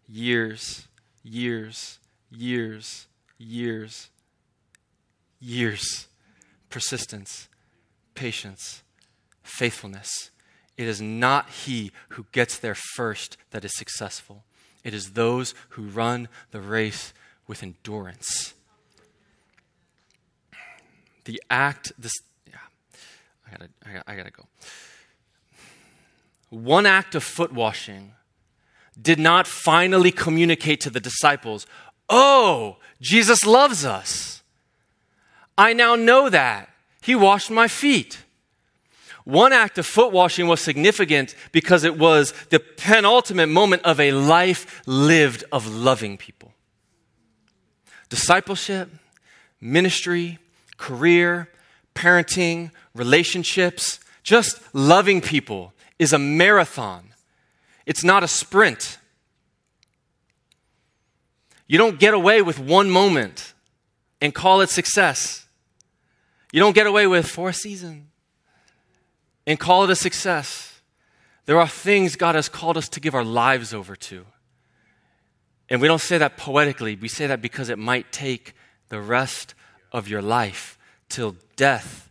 Years, 0.09 0.88
years, 1.23 1.99
years, 2.31 3.07
years, 3.38 4.09
years. 5.40 6.07
Persistence, 6.71 7.49
patience, 8.14 8.83
faithfulness. 9.42 10.31
It 10.77 10.87
is 10.87 11.01
not 11.01 11.51
he 11.51 11.92
who 12.11 12.27
gets 12.33 12.59
there 12.59 12.75
first 12.75 13.37
that 13.51 13.64
is 13.64 13.77
successful. 13.77 14.44
It 14.85 14.94
is 14.94 15.12
those 15.12 15.55
who 15.71 15.83
run 15.83 16.29
the 16.51 16.61
race 16.61 17.12
with 17.47 17.62
endurance. 17.62 18.55
The 21.25 21.42
act, 21.51 21.92
this, 21.99 22.12
I 23.47 23.51
gotta, 23.51 23.68
I 23.85 23.92
gotta, 23.92 24.11
I 24.11 24.16
gotta 24.16 24.31
go. 24.31 24.47
One 26.51 26.87
act 26.87 27.14
of 27.14 27.23
foot 27.23 27.53
washing 27.53 28.12
did 29.00 29.18
not 29.18 29.46
finally 29.46 30.11
communicate 30.11 30.80
to 30.82 30.90
the 30.90 31.00
disciples, 31.00 31.66
oh, 32.08 32.76
Jesus 33.00 33.46
loves 33.46 33.84
us. 33.84 34.42
I 35.56 35.72
now 35.72 35.94
know 35.94 36.28
that. 36.28 36.70
He 37.00 37.14
washed 37.14 37.50
my 37.50 37.68
feet. 37.68 38.18
One 39.24 39.52
act 39.52 39.76
of 39.76 39.87
foot 39.87 40.12
washing 40.12 40.48
was 40.48 40.61
significant 40.61 41.34
because 41.52 41.84
it 41.84 41.98
was 41.98 42.32
the 42.50 42.61
penultimate 42.61 43.48
moment 43.48 43.82
of 43.82 44.00
a 44.00 44.12
life 44.12 44.82
lived 44.87 45.44
of 45.52 45.66
loving 45.66 46.16
people. 46.16 46.52
Discipleship, 48.08 48.90
ministry, 49.61 50.38
career, 50.78 51.50
parenting, 51.94 52.70
relationships, 52.94 54.00
just 54.22 54.62
loving 54.74 55.20
people 55.20 55.74
is 55.98 56.12
a 56.12 56.18
marathon. 56.18 57.12
It's 57.88 58.05
not 58.05 58.22
a 58.22 58.29
sprint. 58.29 58.98
You 61.66 61.79
don't 61.79 61.98
get 61.98 62.12
away 62.12 62.42
with 62.42 62.59
one 62.59 62.90
moment 62.90 63.55
and 64.20 64.35
call 64.35 64.61
it 64.61 64.68
success. 64.68 65.46
You 66.53 66.61
don't 66.61 66.74
get 66.74 66.87
away 66.87 67.07
with 67.07 67.27
four 67.27 67.51
seasons 67.51 68.05
and 69.46 69.59
call 69.59 69.85
it 69.85 69.90
a 69.90 69.96
success. 69.96 70.83
There 71.46 71.59
are 71.59 71.66
things 71.66 72.14
God 72.14 72.35
has 72.35 72.51
called 72.51 72.77
us 72.77 72.90
to 72.90 73.01
give 73.01 73.14
our 73.14 73.24
lives 73.24 73.72
over 73.72 73.96
to. 73.96 74.27
And 75.70 75.81
we 75.81 75.88
don't 75.88 75.98
say 75.98 76.18
that 76.18 76.37
poetically, 76.37 76.94
we 76.94 77.09
say 77.09 77.27
that 77.27 77.40
because 77.40 77.70
it 77.70 77.79
might 77.79 78.12
take 78.12 78.53
the 78.90 79.01
rest 79.01 79.55
of 79.92 80.09
your 80.09 80.20
life 80.20 80.77
till 81.09 81.37
death 81.57 82.11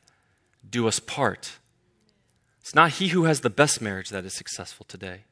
do 0.67 0.87
us 0.87 0.99
part. 0.99 1.59
It's 2.61 2.73
not 2.73 2.93
he 2.93 3.09
who 3.09 3.25
has 3.25 3.41
the 3.41 3.51
best 3.51 3.79
marriage 3.79 4.09
that 4.09 4.25
is 4.25 4.33
successful 4.33 4.83
today, 4.89 5.25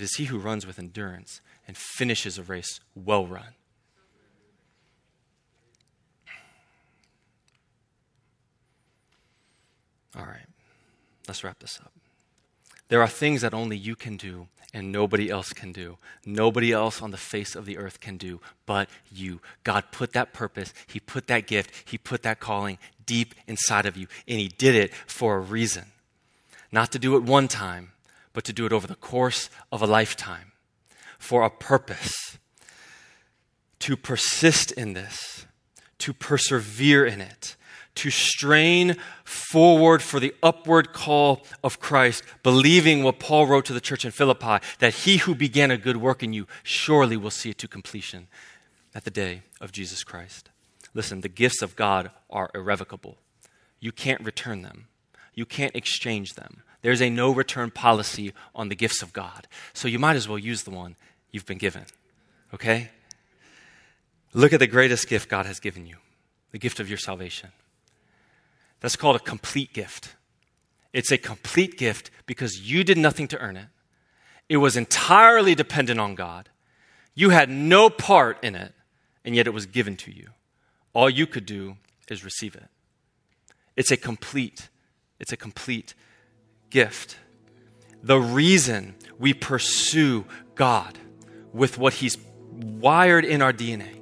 it 0.00 0.04
is 0.04 0.16
he 0.16 0.24
who 0.24 0.38
runs 0.38 0.66
with 0.66 0.78
endurance 0.78 1.42
and 1.68 1.76
finishes 1.76 2.38
a 2.38 2.42
race 2.42 2.80
well 2.94 3.26
run. 3.26 3.54
All 10.16 10.24
right, 10.24 10.46
let's 11.28 11.44
wrap 11.44 11.58
this 11.58 11.78
up. 11.84 11.92
There 12.88 13.02
are 13.02 13.08
things 13.08 13.42
that 13.42 13.52
only 13.52 13.76
you 13.76 13.94
can 13.94 14.16
do 14.16 14.48
and 14.72 14.90
nobody 14.90 15.28
else 15.28 15.52
can 15.52 15.70
do. 15.70 15.98
Nobody 16.24 16.72
else 16.72 17.02
on 17.02 17.10
the 17.10 17.18
face 17.18 17.54
of 17.54 17.66
the 17.66 17.76
earth 17.76 18.00
can 18.00 18.16
do 18.16 18.40
but 18.64 18.88
you. 19.12 19.40
God 19.64 19.84
put 19.92 20.14
that 20.14 20.32
purpose, 20.32 20.72
He 20.86 20.98
put 20.98 21.26
that 21.26 21.46
gift, 21.46 21.72
He 21.84 21.98
put 21.98 22.22
that 22.22 22.40
calling 22.40 22.78
deep 23.04 23.34
inside 23.46 23.84
of 23.84 23.98
you, 23.98 24.06
and 24.26 24.40
He 24.40 24.48
did 24.48 24.74
it 24.74 24.94
for 25.06 25.36
a 25.36 25.40
reason. 25.40 25.92
Not 26.72 26.90
to 26.92 26.98
do 26.98 27.16
it 27.16 27.22
one 27.22 27.48
time, 27.48 27.92
but 28.32 28.44
to 28.44 28.52
do 28.52 28.66
it 28.66 28.72
over 28.72 28.86
the 28.86 28.94
course 28.94 29.50
of 29.72 29.82
a 29.82 29.86
lifetime 29.86 30.52
for 31.18 31.42
a 31.42 31.50
purpose. 31.50 32.38
To 33.80 33.96
persist 33.96 34.72
in 34.72 34.92
this, 34.92 35.46
to 35.98 36.12
persevere 36.12 37.06
in 37.06 37.20
it, 37.20 37.56
to 37.94 38.10
strain 38.10 38.96
forward 39.24 40.02
for 40.02 40.20
the 40.20 40.34
upward 40.42 40.92
call 40.92 41.44
of 41.64 41.80
Christ, 41.80 42.22
believing 42.42 43.02
what 43.02 43.18
Paul 43.18 43.46
wrote 43.46 43.64
to 43.66 43.72
the 43.72 43.80
church 43.80 44.04
in 44.04 44.10
Philippi 44.10 44.64
that 44.78 44.94
he 44.94 45.18
who 45.18 45.34
began 45.34 45.70
a 45.70 45.76
good 45.76 45.96
work 45.96 46.22
in 46.22 46.32
you 46.32 46.46
surely 46.62 47.16
will 47.16 47.30
see 47.30 47.50
it 47.50 47.58
to 47.58 47.68
completion 47.68 48.28
at 48.94 49.04
the 49.04 49.10
day 49.10 49.42
of 49.60 49.72
Jesus 49.72 50.04
Christ. 50.04 50.50
Listen, 50.94 51.20
the 51.20 51.28
gifts 51.28 51.62
of 51.62 51.76
God 51.76 52.10
are 52.28 52.50
irrevocable. 52.54 53.18
You 53.80 53.92
can't 53.92 54.24
return 54.24 54.62
them, 54.62 54.88
you 55.34 55.46
can't 55.46 55.74
exchange 55.74 56.34
them. 56.34 56.62
There's 56.82 57.02
a 57.02 57.10
no 57.10 57.30
return 57.32 57.70
policy 57.70 58.32
on 58.54 58.68
the 58.68 58.74
gifts 58.74 59.02
of 59.02 59.12
God. 59.12 59.46
So 59.72 59.88
you 59.88 59.98
might 59.98 60.16
as 60.16 60.28
well 60.28 60.38
use 60.38 60.62
the 60.62 60.70
one 60.70 60.96
you've 61.30 61.46
been 61.46 61.58
given. 61.58 61.84
Okay? 62.54 62.90
Look 64.32 64.52
at 64.52 64.60
the 64.60 64.66
greatest 64.66 65.08
gift 65.08 65.28
God 65.28 65.46
has 65.46 65.60
given 65.60 65.86
you 65.86 65.96
the 66.52 66.58
gift 66.58 66.80
of 66.80 66.88
your 66.88 66.98
salvation. 66.98 67.50
That's 68.80 68.96
called 68.96 69.14
a 69.14 69.20
complete 69.20 69.72
gift. 69.72 70.16
It's 70.92 71.12
a 71.12 71.18
complete 71.18 71.78
gift 71.78 72.10
because 72.26 72.68
you 72.68 72.82
did 72.82 72.98
nothing 72.98 73.28
to 73.28 73.38
earn 73.38 73.56
it. 73.56 73.66
It 74.48 74.56
was 74.56 74.76
entirely 74.76 75.54
dependent 75.54 76.00
on 76.00 76.16
God. 76.16 76.48
You 77.14 77.30
had 77.30 77.48
no 77.48 77.88
part 77.88 78.42
in 78.42 78.56
it, 78.56 78.74
and 79.24 79.36
yet 79.36 79.46
it 79.46 79.54
was 79.54 79.66
given 79.66 79.96
to 79.98 80.10
you. 80.10 80.30
All 80.92 81.08
you 81.08 81.26
could 81.26 81.46
do 81.46 81.76
is 82.08 82.24
receive 82.24 82.56
it. 82.56 82.66
It's 83.76 83.92
a 83.92 83.96
complete, 83.96 84.68
it's 85.20 85.32
a 85.32 85.36
complete 85.36 85.94
gift. 86.70 87.16
The 88.02 88.18
reason 88.18 88.94
we 89.18 89.34
pursue 89.34 90.24
God 90.54 90.98
with 91.52 91.76
what 91.78 91.94
He's 91.94 92.16
wired 92.52 93.24
in 93.24 93.42
our 93.42 93.52
DNA, 93.52 94.00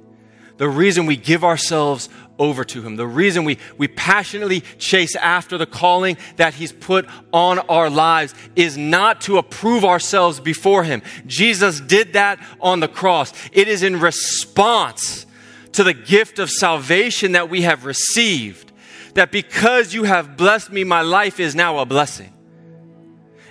the 0.57 0.69
reason 0.69 1.05
we 1.05 1.17
give 1.17 1.43
ourselves 1.43 2.09
over 2.37 2.63
to 2.63 2.81
Him. 2.81 2.95
The 2.95 3.05
reason 3.05 3.43
we, 3.43 3.57
we 3.77 3.87
passionately 3.87 4.61
chase 4.77 5.15
after 5.15 5.57
the 5.57 5.65
calling 5.65 6.17
that 6.37 6.53
He's 6.53 6.71
put 6.71 7.05
on 7.33 7.59
our 7.59 7.89
lives 7.89 8.33
is 8.55 8.77
not 8.77 9.21
to 9.21 9.37
approve 9.37 9.83
ourselves 9.83 10.39
before 10.39 10.83
Him. 10.83 11.01
Jesus 11.27 11.81
did 11.81 12.13
that 12.13 12.41
on 12.61 12.79
the 12.79 12.87
cross. 12.87 13.33
It 13.51 13.67
is 13.67 13.83
in 13.83 13.99
response 13.99 15.25
to 15.73 15.83
the 15.83 15.93
gift 15.93 16.39
of 16.39 16.49
salvation 16.49 17.33
that 17.33 17.49
we 17.49 17.63
have 17.63 17.85
received 17.85 18.71
that 19.13 19.31
because 19.31 19.93
you 19.93 20.03
have 20.03 20.37
blessed 20.37 20.71
me, 20.71 20.83
my 20.83 21.01
life 21.01 21.39
is 21.39 21.55
now 21.55 21.79
a 21.79 21.85
blessing. 21.85 22.33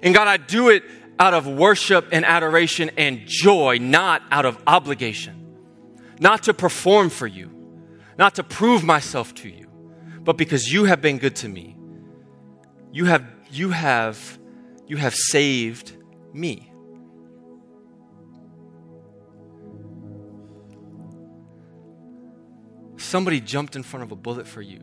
And 0.02 0.14
God, 0.14 0.28
I 0.28 0.36
do 0.36 0.68
it 0.68 0.84
out 1.18 1.34
of 1.34 1.46
worship 1.46 2.08
and 2.12 2.24
adoration 2.24 2.90
and 2.96 3.22
joy, 3.26 3.78
not 3.80 4.22
out 4.30 4.46
of 4.46 4.60
obligation, 4.66 5.56
not 6.20 6.44
to 6.44 6.54
perform 6.54 7.10
for 7.10 7.26
you 7.26 7.58
not 8.18 8.34
to 8.34 8.42
prove 8.42 8.82
myself 8.82 9.32
to 9.32 9.48
you, 9.48 9.70
but 10.22 10.36
because 10.36 10.70
you 10.70 10.84
have 10.84 11.00
been 11.00 11.18
good 11.18 11.36
to 11.36 11.48
me. 11.48 11.76
You 12.92 13.04
have, 13.04 13.24
you 13.50 13.70
have, 13.70 14.38
you 14.88 14.96
have 14.96 15.14
saved 15.14 15.96
me. 16.32 16.72
Somebody 22.96 23.40
jumped 23.40 23.76
in 23.76 23.84
front 23.84 24.02
of 24.02 24.10
a 24.10 24.16
bullet 24.16 24.48
for 24.48 24.60
you. 24.60 24.82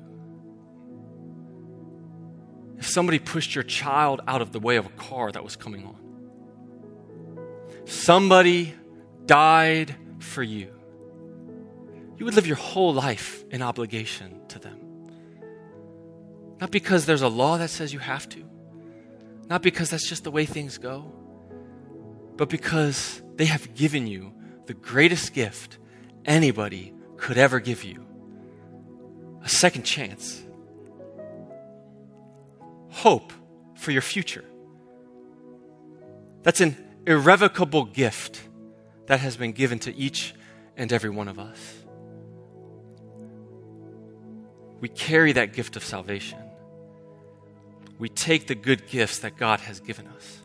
If 2.77 2.87
somebody 2.87 3.19
pushed 3.19 3.55
your 3.55 3.63
child 3.63 4.21
out 4.27 4.41
of 4.41 4.51
the 4.51 4.59
way 4.59 4.75
of 4.75 4.85
a 4.85 4.89
car 4.89 5.31
that 5.31 5.43
was 5.43 5.55
coming 5.55 5.85
on. 5.85 5.97
Somebody 7.85 8.73
died 9.25 9.95
for 10.19 10.43
you. 10.43 10.71
you 12.17 12.25
would 12.25 12.33
live 12.33 12.47
your 12.47 12.55
whole 12.55 12.93
life 12.93 13.43
in 13.51 13.61
obligation 13.61 14.39
to 14.47 14.59
them. 14.59 14.79
Not 16.59 16.71
because 16.71 17.05
there's 17.05 17.21
a 17.21 17.27
law 17.27 17.57
that 17.57 17.69
says 17.69 17.91
you 17.93 17.99
have 17.99 18.27
to, 18.29 18.43
not 19.49 19.61
because 19.61 19.89
that's 19.89 20.07
just 20.07 20.23
the 20.23 20.31
way 20.31 20.45
things 20.45 20.77
go, 20.77 21.11
but 22.37 22.49
because 22.49 23.21
they 23.35 23.45
have 23.45 23.73
given 23.75 24.07
you 24.07 24.33
the 24.65 24.73
greatest 24.73 25.33
gift 25.33 25.77
anybody 26.25 26.93
could 27.17 27.37
ever 27.37 27.59
give 27.59 27.83
you 27.83 28.05
a 29.43 29.49
second 29.49 29.83
chance, 29.83 30.44
hope 32.95 33.33
for 33.75 33.91
your 33.91 34.01
future. 34.01 34.45
That's 36.43 36.61
an 36.61 36.77
irrevocable 37.05 37.83
gift 37.83 38.41
that 39.07 39.19
has 39.19 39.35
been 39.35 39.51
given 39.51 39.79
to 39.79 39.93
each 39.95 40.33
and 40.77 40.91
every 40.93 41.09
one 41.09 41.27
of 41.27 41.37
us. 41.37 41.59
We 44.79 44.87
carry 44.87 45.33
that 45.33 45.53
gift 45.53 45.75
of 45.75 45.83
salvation. 45.83 46.39
We 47.99 48.09
take 48.09 48.47
the 48.47 48.55
good 48.55 48.87
gifts 48.87 49.19
that 49.19 49.37
God 49.37 49.59
has 49.59 49.79
given 49.81 50.07
us. 50.07 50.39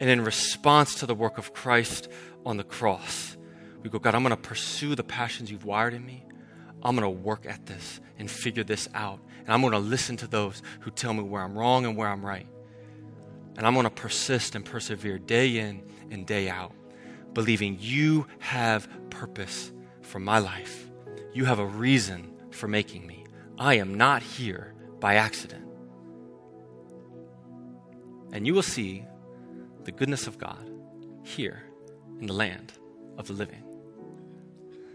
And 0.00 0.08
in 0.08 0.24
response 0.24 0.96
to 0.96 1.06
the 1.06 1.14
work 1.14 1.36
of 1.36 1.52
Christ 1.52 2.08
on 2.44 2.56
the 2.56 2.64
cross, 2.64 3.36
we 3.82 3.90
go, 3.90 3.98
God, 3.98 4.14
I'm 4.14 4.22
going 4.22 4.34
to 4.34 4.40
pursue 4.40 4.94
the 4.94 5.04
passions 5.04 5.50
you've 5.50 5.64
wired 5.64 5.94
in 5.94 6.04
me. 6.04 6.24
I'm 6.82 6.96
going 6.96 7.02
to 7.02 7.22
work 7.22 7.46
at 7.46 7.66
this 7.66 8.00
and 8.18 8.30
figure 8.30 8.64
this 8.64 8.88
out. 8.94 9.20
And 9.46 9.54
I'm 9.54 9.60
going 9.60 9.72
to 9.72 9.78
listen 9.78 10.16
to 10.18 10.26
those 10.26 10.60
who 10.80 10.90
tell 10.90 11.14
me 11.14 11.22
where 11.22 11.40
I'm 11.40 11.56
wrong 11.56 11.86
and 11.86 11.96
where 11.96 12.08
I'm 12.08 12.26
right. 12.26 12.48
And 13.56 13.64
I'm 13.64 13.74
going 13.74 13.84
to 13.84 13.90
persist 13.90 14.56
and 14.56 14.64
persevere 14.64 15.18
day 15.18 15.58
in 15.58 15.82
and 16.10 16.26
day 16.26 16.48
out, 16.48 16.72
believing 17.32 17.78
you 17.80 18.26
have 18.40 18.88
purpose 19.08 19.72
for 20.02 20.18
my 20.18 20.40
life. 20.40 20.88
You 21.32 21.44
have 21.44 21.60
a 21.60 21.66
reason 21.66 22.32
for 22.50 22.66
making 22.66 23.06
me. 23.06 23.24
I 23.56 23.74
am 23.74 23.94
not 23.94 24.22
here 24.22 24.74
by 24.98 25.14
accident. 25.14 25.64
And 28.32 28.46
you 28.46 28.52
will 28.52 28.62
see 28.62 29.04
the 29.84 29.92
goodness 29.92 30.26
of 30.26 30.38
God 30.38 30.70
here 31.22 31.62
in 32.20 32.26
the 32.26 32.32
land 32.32 32.72
of 33.16 33.28
the 33.28 33.32
living. 33.32 33.62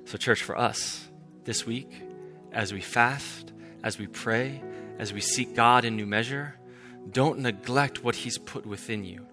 So, 0.05 0.17
church, 0.17 0.43
for 0.43 0.57
us 0.57 1.07
this 1.45 1.65
week, 1.65 2.03
as 2.51 2.73
we 2.73 2.81
fast, 2.81 3.50
as 3.83 3.97
we 3.97 4.07
pray, 4.07 4.61
as 4.99 5.13
we 5.13 5.21
seek 5.21 5.55
God 5.55 5.85
in 5.85 5.95
new 5.95 6.05
measure, 6.05 6.55
don't 7.11 7.39
neglect 7.39 8.03
what 8.03 8.15
He's 8.15 8.37
put 8.37 8.65
within 8.65 9.03
you. 9.03 9.25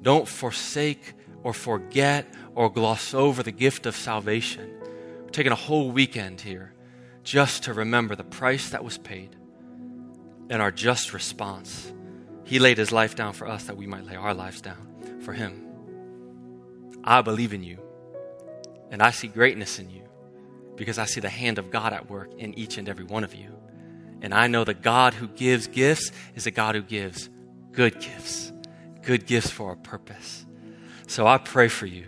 Don't 0.00 0.26
forsake 0.26 1.14
or 1.42 1.52
forget 1.52 2.26
or 2.54 2.70
gloss 2.70 3.14
over 3.14 3.42
the 3.42 3.52
gift 3.52 3.86
of 3.86 3.94
salvation. 3.94 4.70
We're 5.22 5.30
taking 5.30 5.52
a 5.52 5.56
whole 5.56 5.90
weekend 5.90 6.40
here 6.40 6.74
just 7.22 7.64
to 7.64 7.74
remember 7.74 8.16
the 8.16 8.24
price 8.24 8.70
that 8.70 8.84
was 8.84 8.98
paid 8.98 9.36
and 10.50 10.60
our 10.60 10.70
just 10.70 11.12
response. 11.12 11.92
He 12.44 12.58
laid 12.58 12.78
his 12.78 12.92
life 12.92 13.14
down 13.14 13.32
for 13.32 13.46
us 13.48 13.64
that 13.64 13.76
we 13.76 13.86
might 13.86 14.04
lay 14.04 14.16
our 14.16 14.34
lives 14.34 14.60
down 14.60 15.20
for 15.24 15.32
him. 15.32 15.68
I 17.04 17.22
believe 17.22 17.52
in 17.52 17.62
you, 17.62 17.78
and 18.90 19.02
I 19.02 19.10
see 19.10 19.28
greatness 19.28 19.78
in 19.78 19.90
you 19.90 20.01
because 20.76 20.98
I 20.98 21.04
see 21.04 21.20
the 21.20 21.28
hand 21.28 21.58
of 21.58 21.70
God 21.70 21.92
at 21.92 22.10
work 22.10 22.32
in 22.38 22.58
each 22.58 22.78
and 22.78 22.88
every 22.88 23.04
one 23.04 23.24
of 23.24 23.34
you. 23.34 23.56
And 24.20 24.32
I 24.32 24.46
know 24.46 24.64
the 24.64 24.74
God 24.74 25.14
who 25.14 25.28
gives 25.28 25.66
gifts 25.66 26.12
is 26.34 26.46
a 26.46 26.50
God 26.50 26.74
who 26.74 26.82
gives 26.82 27.28
good 27.72 28.00
gifts, 28.00 28.52
good 29.02 29.26
gifts 29.26 29.50
for 29.50 29.72
a 29.72 29.76
purpose. 29.76 30.46
So 31.06 31.26
I 31.26 31.38
pray 31.38 31.68
for 31.68 31.86
you 31.86 32.06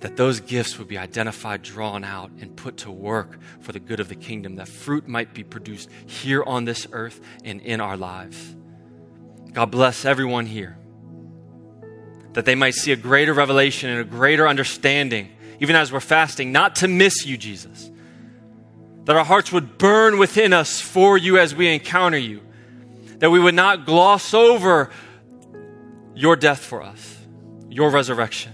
that 0.00 0.16
those 0.16 0.40
gifts 0.40 0.78
would 0.78 0.88
be 0.88 0.96
identified, 0.96 1.62
drawn 1.62 2.04
out, 2.04 2.30
and 2.40 2.56
put 2.56 2.78
to 2.78 2.90
work 2.90 3.38
for 3.60 3.72
the 3.72 3.80
good 3.80 4.00
of 4.00 4.08
the 4.08 4.14
kingdom, 4.14 4.56
that 4.56 4.68
fruit 4.68 5.06
might 5.06 5.34
be 5.34 5.44
produced 5.44 5.90
here 6.06 6.42
on 6.42 6.64
this 6.64 6.86
earth 6.92 7.20
and 7.44 7.60
in 7.60 7.80
our 7.80 7.96
lives. 7.96 8.56
God 9.52 9.66
bless 9.66 10.04
everyone 10.04 10.46
here, 10.46 10.78
that 12.32 12.44
they 12.44 12.54
might 12.54 12.74
see 12.74 12.92
a 12.92 12.96
greater 12.96 13.34
revelation 13.34 13.90
and 13.90 14.00
a 14.00 14.04
greater 14.04 14.48
understanding, 14.48 15.28
even 15.60 15.76
as 15.76 15.92
we're 15.92 16.00
fasting, 16.00 16.52
not 16.52 16.76
to 16.76 16.88
miss 16.88 17.26
you, 17.26 17.36
Jesus. 17.36 17.90
That 19.04 19.16
our 19.16 19.24
hearts 19.24 19.52
would 19.52 19.78
burn 19.78 20.18
within 20.18 20.52
us 20.52 20.80
for 20.80 21.16
you 21.18 21.38
as 21.38 21.54
we 21.54 21.68
encounter 21.68 22.18
you. 22.18 22.40
That 23.18 23.30
we 23.30 23.38
would 23.38 23.54
not 23.54 23.84
gloss 23.84 24.32
over 24.32 24.90
your 26.14 26.36
death 26.36 26.60
for 26.60 26.82
us, 26.82 27.18
your 27.68 27.90
resurrection 27.90 28.52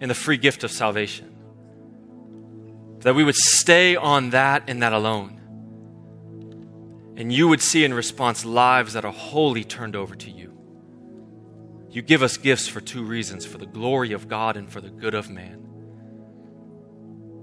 and 0.00 0.10
the 0.10 0.14
free 0.14 0.36
gift 0.36 0.64
of 0.64 0.72
salvation. 0.72 1.36
That 3.00 3.14
we 3.14 3.22
would 3.22 3.36
stay 3.36 3.94
on 3.94 4.30
that 4.30 4.64
and 4.68 4.82
that 4.82 4.92
alone. 4.92 5.36
And 7.16 7.32
you 7.32 7.48
would 7.48 7.60
see 7.60 7.84
in 7.84 7.94
response 7.94 8.44
lives 8.44 8.94
that 8.94 9.04
are 9.04 9.12
wholly 9.12 9.62
turned 9.62 9.94
over 9.94 10.16
to 10.16 10.30
you. 10.30 10.56
You 11.90 12.02
give 12.02 12.22
us 12.22 12.36
gifts 12.36 12.66
for 12.66 12.80
two 12.80 13.04
reasons 13.04 13.46
for 13.46 13.58
the 13.58 13.66
glory 13.66 14.12
of 14.12 14.26
God 14.26 14.56
and 14.56 14.70
for 14.70 14.80
the 14.80 14.90
good 14.90 15.14
of 15.14 15.28
man. 15.30 15.69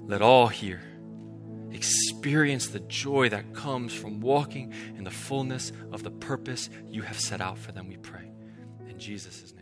Let 0.08 0.22
all 0.22 0.48
here 0.48 0.82
experience 1.72 2.68
the 2.68 2.80
joy 2.80 3.28
that 3.30 3.54
comes 3.54 3.94
from 3.94 4.22
walking 4.22 4.74
in 4.96 5.04
the 5.04 5.12
fullness 5.12 5.74
of 5.92 6.02
the 6.02 6.12
purpose 6.12 6.70
you 6.88 7.02
have 7.02 7.20
set 7.20 7.42
out 7.42 7.58
for 7.58 7.74
them, 7.74 7.90
we 7.90 7.98
pray. 7.98 8.32
In 8.88 8.98
Jesus' 8.98 9.54
name. 9.54 9.57